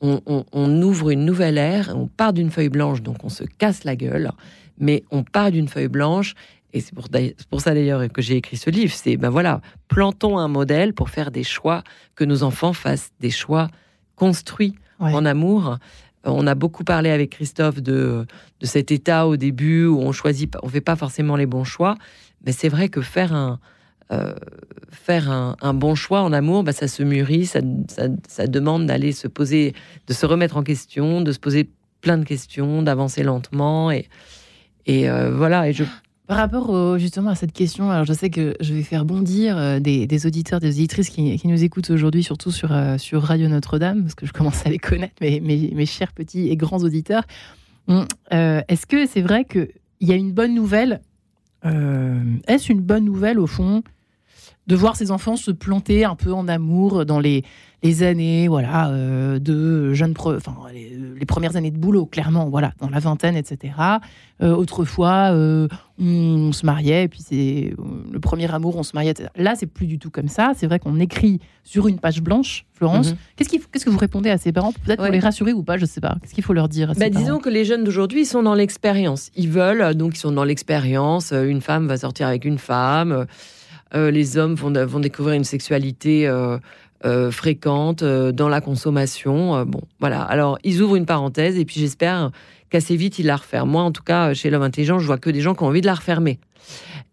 [0.00, 3.44] on, on- on ouvre une nouvelle ère, on part d'une feuille blanche, donc on se
[3.44, 4.30] casse la gueule,
[4.78, 6.34] mais on part d'une feuille blanche
[6.72, 10.48] et c'est pour, ça d'ailleurs que j'ai écrit ce livre, c'est ben voilà, plantons un
[10.48, 11.82] modèle pour faire des choix,
[12.14, 13.68] que nos enfants fassent des choix
[14.16, 15.14] construits Ouais.
[15.14, 15.78] en amour.
[16.24, 18.26] On a beaucoup parlé avec Christophe de,
[18.60, 21.94] de cet état au début où on choisit, on fait pas forcément les bons choix,
[22.44, 23.60] mais c'est vrai que faire un
[24.12, 24.34] euh,
[24.90, 27.60] faire un, bon choix en amour, bah, ça se mûrit, ça,
[28.46, 29.74] demande d'aller se poser,
[30.06, 34.08] de se remettre en question, de se poser plein de questions, d'avancer lentement et
[35.08, 35.64] euh, voilà.
[36.26, 39.80] Par rapport justement à cette question, alors je sais que je vais faire bondir euh,
[39.80, 44.32] des, auditeurs, des auditrices qui, nous écoutent aujourd'hui, surtout sur, Radio Notre-Dame, parce que je
[44.32, 47.22] commence à les connaître, mes, mes, chers petits et grands auditeurs.
[47.88, 49.68] Euh, Est-ce que c'est vrai qu'il
[50.00, 51.00] y a une bonne nouvelle?
[51.64, 53.82] Est-ce une bonne nouvelle, au fond,
[54.68, 57.42] de voir ces enfants se planter un peu en amour dans les,
[57.82, 62.72] les années voilà, euh, de jeunes, enfin, les, les premières années de boulot, clairement, voilà,
[62.78, 63.72] dans la vingtaine, etc.
[64.42, 67.72] Euh, autrefois, euh, on, se mariait, et puis c'est
[68.12, 69.10] le premier amour, on se mariait.
[69.12, 69.30] etc.
[69.36, 70.52] Là, c'est plus du tout comme ça.
[70.56, 73.12] C'est vrai qu'on écrit sur une page blanche, Florence.
[73.12, 73.16] Mhm.
[73.36, 75.06] Qu'est-ce, faut- qu'est-ce que vous répondez à ces parents Peut-être Ouais.
[75.08, 76.16] pour les rassurer ou pas, je sais pas.
[76.20, 78.26] Qu'est-ce qu'il faut leur dire à ces Bah, parents disons que les jeunes d'aujourd'hui, ils
[78.26, 79.30] sont dans l'expérience.
[79.34, 81.32] Ils veulent, donc ils sont dans l'expérience.
[81.32, 83.26] Une femme va sortir avec une femme.
[83.94, 86.58] Euh, les hommes vont, découvrir une sexualité euh,
[87.04, 89.64] euh, fréquente dans la consommation.
[89.64, 90.22] Bon, voilà.
[90.22, 92.30] Alors, ils ouvrent une parenthèse et puis j'espère
[92.70, 93.72] qu'assez vite, ils la referment.
[93.72, 95.80] Moi, en tout cas, chez l'homme intelligent, je vois que des gens qui ont envie
[95.80, 96.38] de la refermer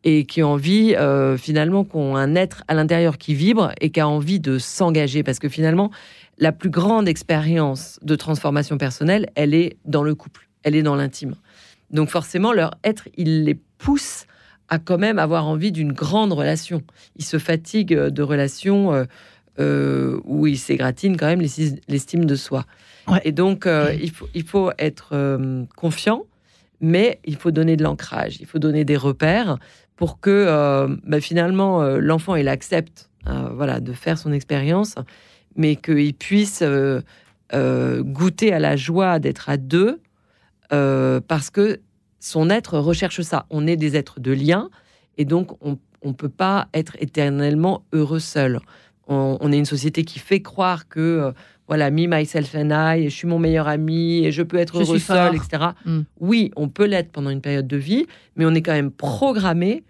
[0.04, 0.96] et qui ont envie,
[1.38, 5.24] finalement, qui ont un être à l'intérieur qui vibre et qui a envie de s'engager.
[5.24, 5.92] Parce que finalement,
[6.38, 10.96] la plus grande expérience de transformation personnelle, elle est dans le couple, elle est dans
[10.96, 11.36] l'intime.
[11.92, 14.26] Donc forcément, leur être, il les pousse
[14.70, 16.82] à quand même avoir envie d'une grande relation.
[17.18, 19.06] Ils se fatiguent de relations euh,
[19.60, 22.66] euh, où ils s'égratignent quand même l'esti- l'estime de soi.
[23.08, 23.22] Ouais.
[23.24, 26.24] Et donc, euh, il, faut, il faut être euh, confiant,
[26.82, 29.58] mais il faut donner de l'ancrage, il faut donner des repères
[29.96, 34.96] pour que euh, bah, finalement euh, l'enfant il accepte euh, voilà, de faire son expérience,
[35.56, 37.00] mais qu'il puisse euh,
[37.54, 40.02] euh, goûter à la joie d'être à deux
[40.74, 41.80] euh, parce que
[42.20, 43.46] son être recherche ça.
[43.50, 44.70] On est des êtres de lien
[45.18, 48.60] et donc on, on peut pas être éternellement heureux seul.
[49.08, 51.32] On, on est une société qui fait croire que euh,
[51.68, 54.78] voilà, me, myself and I, et je suis mon meilleur ami, et je peux être
[54.78, 55.70] Je heureux seul, etc.
[55.86, 56.02] Mm.
[56.20, 58.06] Oui, on peut l'être pendant une période de vie,
[58.36, 59.84] mais on est quand même programmé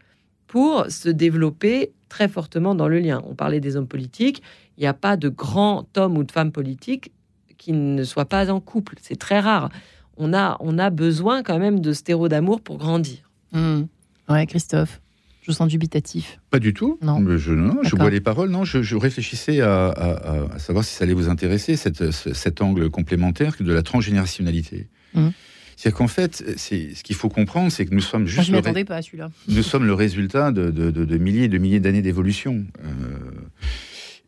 [0.47, 3.21] pour se développer très fortement dans le lien.
[3.27, 4.41] On parlait des hommes politiques,
[4.77, 7.11] il n'y a pas de grand homme ou de femme politique
[7.57, 8.95] qui ne soit pas en couple.
[9.01, 9.69] C'est très rare.
[10.17, 13.17] On a, on a besoin quand même de stéro d'amour pour grandir.
[13.51, 13.83] Hmm.
[14.29, 15.01] Ouais, Christophe,
[15.41, 16.39] je vous sens dubitatif.
[16.49, 16.97] Pas du tout.
[17.01, 17.19] Non.
[17.19, 18.49] Mais Je, non, je bois les paroles.
[18.49, 22.11] Non, je, je réfléchissais à, à- à- à savoir si ça allait vous intéresser, cette-
[22.11, 24.87] cet angle complémentaire de la transgénérationnalité.
[25.13, 25.31] Mhm.
[25.77, 28.53] C'est-à-dire qu'en fait, c'est, ce qu'il faut comprendre, c'est que nous sommes Moi, juste je
[28.55, 29.29] le, pas à celui-là.
[29.49, 32.65] nous sommes le résultat de, de- de- de milliers et de milliers d'années d'évolution.
[32.85, 32.89] Euh,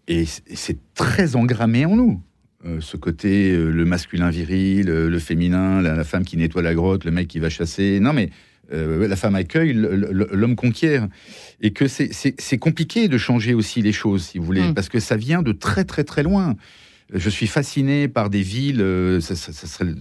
[0.09, 2.21] et c'est très engrammé en nous.
[2.65, 6.63] Euh, ce côté, euh, le masculin viril, euh, le féminin, la, la femme qui nettoie
[6.63, 7.99] la grotte, le mec qui va chasser.
[7.99, 8.31] Non, mais
[8.73, 11.07] euh, la femme accueille, le- le- l'homme conquiert.
[11.61, 14.73] Et que c'est- c'est c'est compliqué de changer aussi les choses, si vous voulez, Mm.
[14.73, 16.55] parce que ça vient de très, très, très loin.
[17.13, 19.93] Je suis fasciné par des villes, euh, ça, serait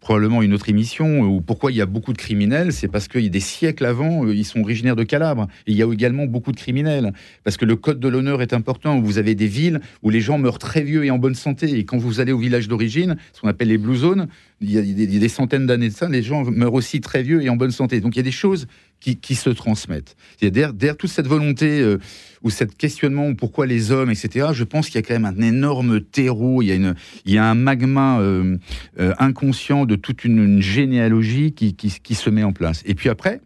[0.00, 3.20] probablement une autre émission, où pourquoi il y a beaucoup de criminels, c'est parce a
[3.20, 5.46] des siècles avant, euh, ils sont originaires de Calabre.
[5.68, 7.12] Il y a également beaucoup de criminels,
[7.44, 9.00] parce que le code de l'honneur est important.
[9.00, 11.78] Vous avez des villes où les gens meurent très vieux et en bonne santé.
[11.78, 14.26] Et quand vous allez au village d'origine, ce qu'on appelle les blue zones,
[14.60, 17.40] il y a des, des centaines d'années de ça, les gens meurent aussi très vieux
[17.40, 18.00] et en bonne santé.
[18.00, 18.66] Donc il y a des choses
[19.00, 20.16] qui, qui se transmettent.
[20.40, 21.98] Derrière, derrière toute cette volonté euh,
[22.42, 24.48] ou cette questionnement pourquoi les hommes, etc.
[24.52, 26.62] Je pense qu'il y a quand même un énorme terreau.
[26.62, 26.94] Il y a une,
[27.24, 28.56] il y a un magma euh,
[28.98, 32.82] euh, inconscient de toute une, généalogie qui, se met en place.
[32.84, 33.40] Et puis après,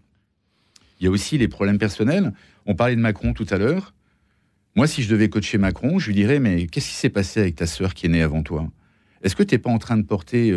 [1.01, 2.33] il y a aussi les problèmes personnels.
[2.67, 3.93] On parlait de Macron tout à l'heure.
[4.75, 7.57] Moi, si je devais coacher Macron, je lui dirais mais qu'est-ce qui s'est passé avec
[7.57, 8.71] ta sœur qui est née avant toi?
[9.23, 10.53] Est-ce que tu n'es pas en train de porter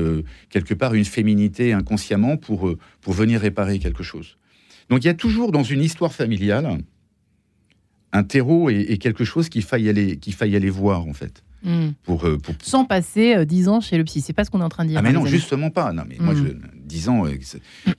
[0.50, 4.38] quelque part une féminité inconsciemment pour, pour venir réparer quelque chose?
[4.90, 6.78] Donc il y a toujours dans une histoire familiale
[8.14, 11.44] un terreau et, et quelque chose qu'il faille aller, qu'il faille aller voir en fait.
[11.64, 11.90] Hmm.
[12.04, 14.22] Pour, euh, pour, Sans passer euh, 10 ans chez le psy.
[14.22, 15.00] C'est pas ce qu'on est en train de dire.
[15.00, 15.32] ah mais hein, non, amis.
[15.32, 15.92] justement pas.
[15.94, 16.46] Non, mais moi, Mm.
[16.48, 16.54] je,
[16.86, 17.32] 10 ans, euh,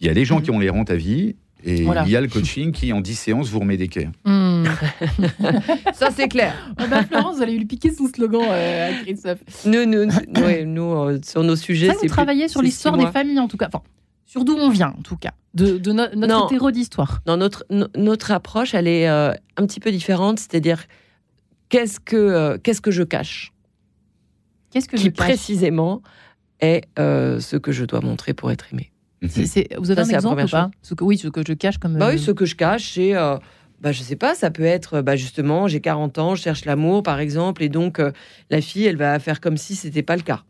[0.01, 1.35] il y a les gens qui ont les rentes à vie
[1.65, 2.05] et Voilà.
[2.07, 4.13] il y a le coaching qui, en 10 séances, vous remet d'équerre.
[4.25, 4.65] Hmm.
[5.95, 6.55] Ça, c'est clair.
[6.77, 9.41] Ah bah, Florence, vous allez lui piquer son slogan euh, à Christophe.
[9.67, 12.63] Nous, nous, nous, ouais, nous, euh, sur nos sujets, Ça, c'est vous plus- travaillez sur
[12.63, 13.67] l'histoire des familles, en tout cas.
[13.67, 13.83] Enfin,
[14.27, 15.33] sur d'où on vient, en tout cas.
[15.55, 16.47] De, de no- notre Non.
[16.49, 17.21] terreau d'histoire.
[17.27, 20.85] Non, notre, no- notre approche, elle est euh, un petit peu différente, c'est-à-dire
[21.71, 23.53] qu'est-ce que, euh, qu'est-ce que je cache
[24.71, 26.03] Qu'est-ce que Qui je cache précisément
[26.61, 28.93] est euh, ce que je dois montrer pour être aimé.
[29.29, 31.55] C'est- Vous avez Ça, un exemple ou première pas ce que, Oui, ce que je
[31.55, 31.97] cache comme.
[31.97, 33.39] Bah oui, ce que je cache, c'est, euh,
[33.81, 37.03] bah, je sais pas, ça peut être, bah, justement, j'ai 40 ans, je cherche l'amour,
[37.03, 38.13] par exemple, et donc euh,
[38.51, 40.43] la fille, elle va faire comme si c'était pas le cas.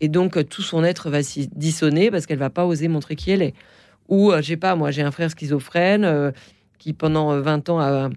[0.00, 3.16] Et donc, euh, tout son être va s'y dissonner parce qu'elle va pas oser montrer
[3.16, 3.54] qui elle est.
[4.08, 6.30] Ou, euh, je sais pas, moi, j'ai un frère schizophrène euh,
[6.78, 8.10] qui, pendant euh, 20 ans, a-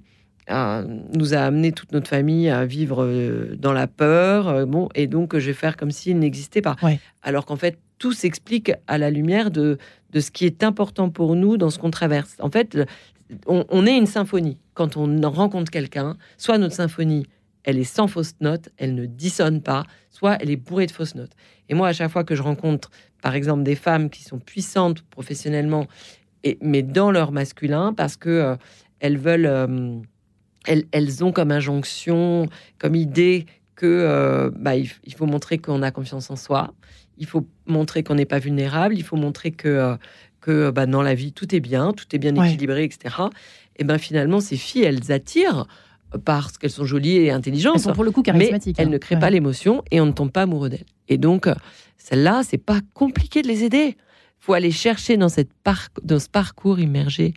[0.47, 4.47] a- nous a amené toute notre famille à vivre euh, dans la peur.
[4.47, 6.75] euh, bon, et donc, je vais faire comme s'il n'existait pas.
[6.83, 6.99] Ouais.
[7.23, 9.77] Alors qu'en fait, tout s'explique à la lumière de,
[10.11, 12.35] de ce qui est important pour nous dans ce qu'on traverse.
[12.39, 12.77] En fait,
[13.47, 14.57] on, on est une symphonie.
[14.73, 17.25] Quand on rencontre quelqu'un, soit notre symphonie,
[17.63, 21.15] elle est sans fausse note, elle ne dissonne pas, soit elle est bourrée de fausses
[21.15, 21.33] notes.
[21.67, 22.89] Et moi, à chaque fois que je rencontre,
[23.21, 25.87] par exemple, des femmes qui sont puissantes professionnellement,
[26.43, 28.55] et, mais dans leur masculin, parce que euh,
[28.99, 29.97] elles veulent, euh,
[30.65, 32.47] elles, elles ont comme injonction,
[32.77, 33.45] comme idée
[33.75, 36.73] que euh, bah, il, il faut montrer qu'on a confiance en soi,
[37.17, 39.97] il faut montrer qu'on n'est pas vulnérable, il faut montrer que
[40.41, 42.47] que bah, dans la vie tout est bien, tout est bien Ouais.
[42.47, 43.13] équilibré, etc.
[43.75, 45.65] Et ben finalement, ces filles, elles attirent
[46.25, 48.77] parce qu'elles sont jolies et intelligentes Elles sont pour le coup mais charismatiques.
[48.79, 48.91] elles hein.
[48.91, 49.21] ne créent Ouais.
[49.21, 50.85] pas l'émotion et on ne tombe pas amoureux d'elles.
[51.07, 51.53] Et donc, euh,
[51.97, 53.95] celles-là, c'est pas compliqué de les aider.
[54.41, 57.33] faut aller chercher dans, cette par- dans ce parcours immergé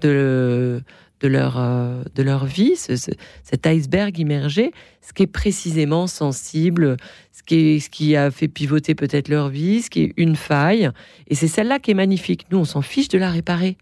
[0.00, 0.82] de,
[1.20, 3.10] de, leur, euh, de leur vie, ce- ce-
[3.44, 6.96] cet iceberg immergé, ce qui est précisément sensible,
[7.32, 10.36] ce qui, est, ce qui a fait pivoter peut-être leur vie, ce qui est une
[10.36, 10.90] faille.
[11.28, 12.46] Et c'est celle-là qui est magnifique.
[12.50, 13.76] Nous, on s'en fiche de la réparer.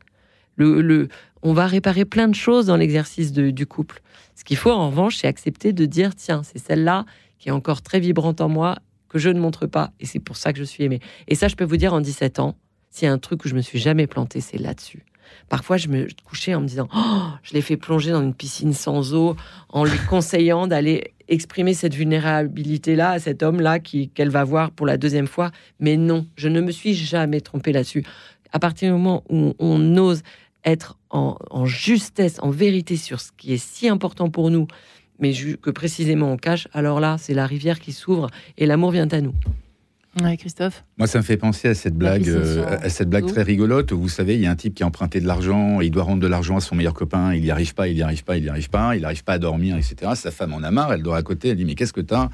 [0.58, 1.08] Le, le-
[1.42, 4.02] on va réparer plein de choses dans l'exercice du couple.
[4.34, 7.06] Ce qu'il faut en revanche, c'est accepter de dire tiens, c'est celle-là
[7.38, 8.76] qui est encore très vibrante en moi,
[9.08, 11.00] que je ne montre pas, et c'est pour ça que je suis aimée.
[11.28, 12.56] Et ça, je peux vous dire, en 17 ans,
[12.90, 15.04] s'il y a un truc où je me suis jamais plantée, c'est là-dessus.
[15.48, 18.72] Parfois, je me couchais en me disant oh, je l'ai fait plonger dans une piscine
[18.72, 19.36] sans eau,
[19.68, 24.96] en lui conseillant d'aller exprimer cette vulnérabilité-là à cet homme-là qu'elle va voir pour la
[24.96, 25.50] deuxième fois.
[25.80, 28.04] Mais non, je ne me suis jamais trompée là-dessus.
[28.52, 30.22] À partir du moment où on ose
[30.64, 34.66] être en, en justesse, en vérité sur ce qui est si important pour nous,
[35.18, 39.08] mais que précisément on cache, alors là, c'est la rivière qui s'ouvre et l'amour vient
[39.08, 39.34] à nous.
[40.22, 40.84] Ouais, Christophe?
[40.96, 43.92] Moi, ça me fait penser à cette blague, euh, à cette blague très rigolote.
[43.92, 45.90] où, Vous savez, il y a un type qui a emprunté de l'argent, et il
[45.90, 47.34] doit rendre de l'argent à son meilleur copain.
[47.34, 49.34] Il n'y arrive pas, il n'y arrive pas, il n'y arrive pas, il n'arrive pas
[49.34, 50.12] à dormir, etc.
[50.14, 51.50] Sa femme en a marre, elle dort à côté.
[51.50, 52.30] Elle dit mais qu'est-ce que t'as?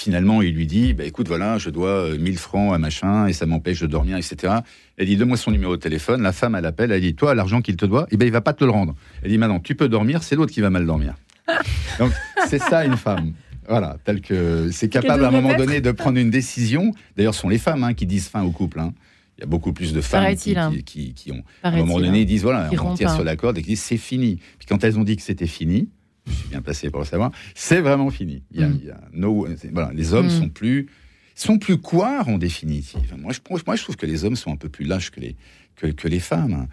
[0.00, 3.32] Finalement, il lui dit bah, écoute, voilà, je dois euh, 1000 francs à machin et
[3.32, 4.54] ça m'empêche de dormir, etc.
[4.96, 6.22] Elle dit donne-moi son numéro de téléphone.
[6.22, 8.40] La femme, elle appelle, elle dit toi, l'argent qu'il te doit, eh ben il va
[8.40, 8.94] pas te le rendre.
[9.24, 11.14] Elle dit maintenant, tu peux dormir, c'est l'autre qui va mal dormir.
[11.98, 12.12] Donc
[12.48, 13.32] c'est ça une femme.
[13.68, 16.92] Voilà, tel que c'est capable à un moment donné de prendre une décision.
[17.16, 18.78] D'ailleurs, ce sont les femmes hein, qui disent fin au couple.
[18.78, 18.94] hein.
[19.36, 20.70] Il y a beaucoup plus de femmes qui, hein.
[20.76, 23.34] qui, qui- qui ont, à un moment donné, ils disent voilà, on tire sur la
[23.36, 24.38] corde et qui disent c'est fini.
[24.58, 25.88] Puis quand elles ont dit que c'était fini,
[26.28, 28.42] je suis bien placé pour le savoir, c'est vraiment fini.
[28.52, 28.78] Il y a, Mm.
[28.82, 30.30] il y a no- c'est- voilà, les hommes Mm.
[30.30, 30.86] sont plus
[31.34, 33.14] sont plus couards en définitive?
[33.16, 35.36] Moi je, moi, je trouve que les hommes sont un peu plus lâches que les,
[35.76, 36.66] que, que les femmes.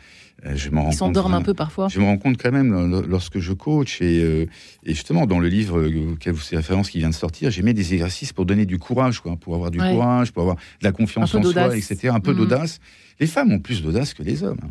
[0.44, 1.88] Euh, je Ils s'endorment un peu parfois.
[1.88, 4.46] Je me rends compte quand même lo- lorsque je coach et, euh,
[4.84, 7.62] et justement dans le livre euh, auquel vous faites référence qui vient de sortir, j'ai
[7.62, 9.92] mis des exercices pour donner du courage, quoi, pour avoir du Ouais.
[9.92, 12.08] courage, pour avoir de la confiance en soi, etc.
[12.08, 12.38] Un peu Mhm.
[12.40, 12.80] d'audace.
[13.20, 14.58] Les femmes ont plus d'audace que les hommes.
[14.64, 14.70] hein.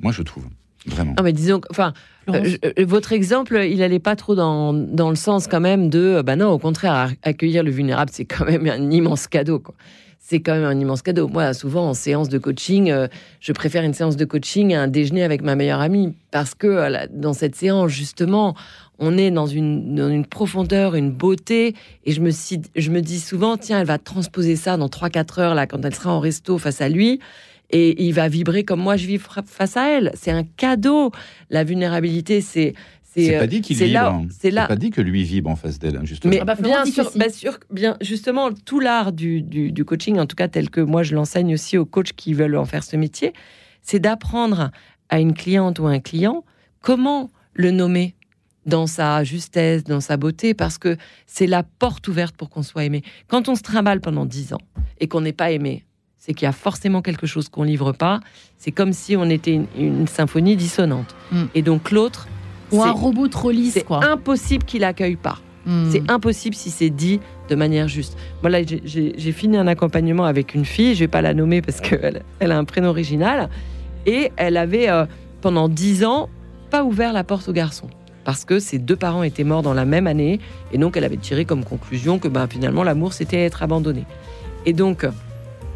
[0.00, 0.46] Moi, je trouve.
[0.86, 1.14] Vraiment.
[1.16, 1.92] Non, mais disons, que- enfin,
[2.28, 5.88] euh, je- euh, votre exemple, il allait pas trop dans, dans le sens quand même
[5.88, 9.26] de, euh, bah non, au contraire, ac- accueillir le vulnérable, c'est quand même un immense
[9.26, 9.74] cadeau, quoi.
[10.26, 11.28] C'est quand même un immense cadeau.
[11.28, 13.08] Moi, souvent, en séance de coaching, euh,
[13.40, 16.14] je préfère une séance de coaching à un déjeuner avec ma meilleure amie.
[16.30, 18.54] Parce que euh, dans cette séance, justement,
[18.98, 21.74] on est dans une, dans une profondeur, une beauté.
[22.06, 25.40] Et je me, suis- je me dis souvent, tiens, elle va transposer ça dans 3-4
[25.40, 27.20] heures, là, quand elle sera en resto face à lui.
[27.76, 30.12] Et il va vibrer comme moi, je vis face à elle.
[30.14, 31.10] C'est un cadeau.
[31.50, 32.72] La vulnérabilité, c'est.
[33.02, 33.92] C'est euh, pas dit qu'il vibre.
[33.92, 34.20] là-.
[34.30, 34.66] C'est là.
[34.66, 36.30] pas dit que lui vibre en face d'elle, hein, justement.
[36.30, 40.26] Mais Ah bah, bien sûr, sûr, bien justement, tout l'art du, du, du coaching, en
[40.26, 42.96] tout cas tel que moi je l'enseigne aussi aux coachs qui veulent en faire ce
[42.96, 43.32] métier,
[43.82, 44.72] c'est d'apprendre
[45.10, 46.44] à une cliente ou un client
[46.80, 48.16] comment le nommer
[48.66, 50.96] dans sa justesse, dans sa beauté, parce que
[51.26, 53.02] c'est la porte ouverte pour qu'on soit aimé.
[53.28, 54.60] Quand on se trimballe pendant dix ans
[54.98, 55.84] et qu'on n'est pas aimé,
[56.24, 58.20] c'est qu'il y a forcément quelque chose qu'on livre pas.
[58.56, 61.14] C'est comme si on était une, une symphonie dissonante.
[61.30, 61.42] Mm.
[61.54, 62.28] Et donc l'autre,
[62.72, 65.38] Ou un robot trop lisse, c'est impossible qu'il accueille pas.
[65.66, 65.90] Hmm.
[65.90, 68.18] C'est impossible si c'est dit de manière juste.
[68.42, 72.22] Voilà, j'ai- fini un accompagnement avec une fille, je vais pas la nommer parce qu'elle
[72.38, 73.48] elle a un prénom original,
[74.04, 75.06] et elle avait euh,
[75.40, 76.28] pendant dix ans
[76.70, 77.88] pas ouvert la porte au garçon.
[78.24, 80.38] Parce que ses deux parents étaient morts dans la même année,
[80.72, 84.04] et donc elle avait tiré comme conclusion que ben, finalement l'amour c'était être abandonné.
[84.66, 85.06] Et donc,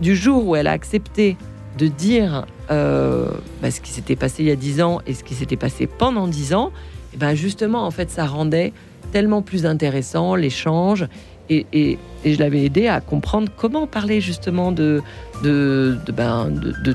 [0.00, 1.36] du jour où elle a accepté
[1.78, 3.28] de dire euh,
[3.62, 5.86] bah, ce qui s'était passé il y a dix ans et ce qui s'était passé
[5.86, 6.70] pendant dix ans,
[7.14, 8.72] et ben justement, en fait, ça rendait
[9.12, 11.06] tellement plus intéressant l'échange.
[11.50, 15.00] Et, et- et je l'avais aidé à comprendre comment parler justement de,
[15.44, 16.94] de, de, ben, de, de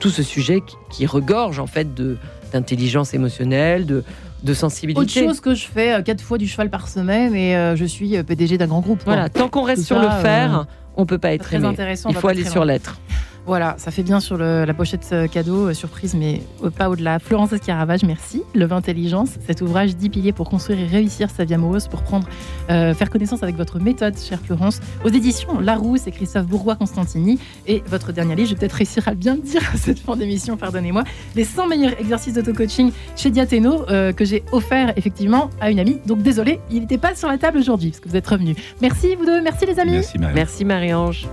[0.00, 2.16] tout, ce sujet qui, qui regorge en fait de
[2.52, 4.04] d'intelligence émotionnelle, de,
[4.44, 5.00] de sensibilité.
[5.00, 7.84] Autre chose que je fais euh, quatre fois du cheval par semaine et euh, je
[7.84, 9.00] suis PDG d'un grand groupe.
[9.04, 10.64] Voilà, tant qu'on reste Tout sur ça, le faire, euh,
[10.96, 11.76] on peut pas être Très aimé.
[12.08, 12.98] Il faut aller sur l'être.
[13.46, 16.40] Voilà, ça fait bien sur le- la pochette euh, cadeau, euh, surprise, mais
[16.78, 17.18] pas au-delà.
[17.18, 18.42] Florence Escaravage, merci.
[18.54, 22.26] Love Intelligence, cet ouvrage 10 piliers pour construire et réussir sa vie amoureuse, pour prendre,
[22.70, 24.80] euh, faire connaissance avec votre méthode, chère Florence.
[25.04, 27.38] Aux éditions Larousse et Christophe Bourgois-Constantini.
[27.66, 29.98] Et votre dernier livre, je vais peut-être réussir à le bien le dire à cette
[29.98, 31.04] fin d'émission, pardonnez-moi.
[31.36, 35.98] Les 100 meilleurs exercices d'auto-coaching chez Diateno, euh, que j'ai offert effectivement à une amie.
[36.06, 38.56] Donc désolé, il n'était pas sur la table aujourd'hui, parce que vous êtes revenu.
[38.80, 39.92] Merci vous deux, merci les amis.
[40.34, 41.26] Merci Marie-Ange.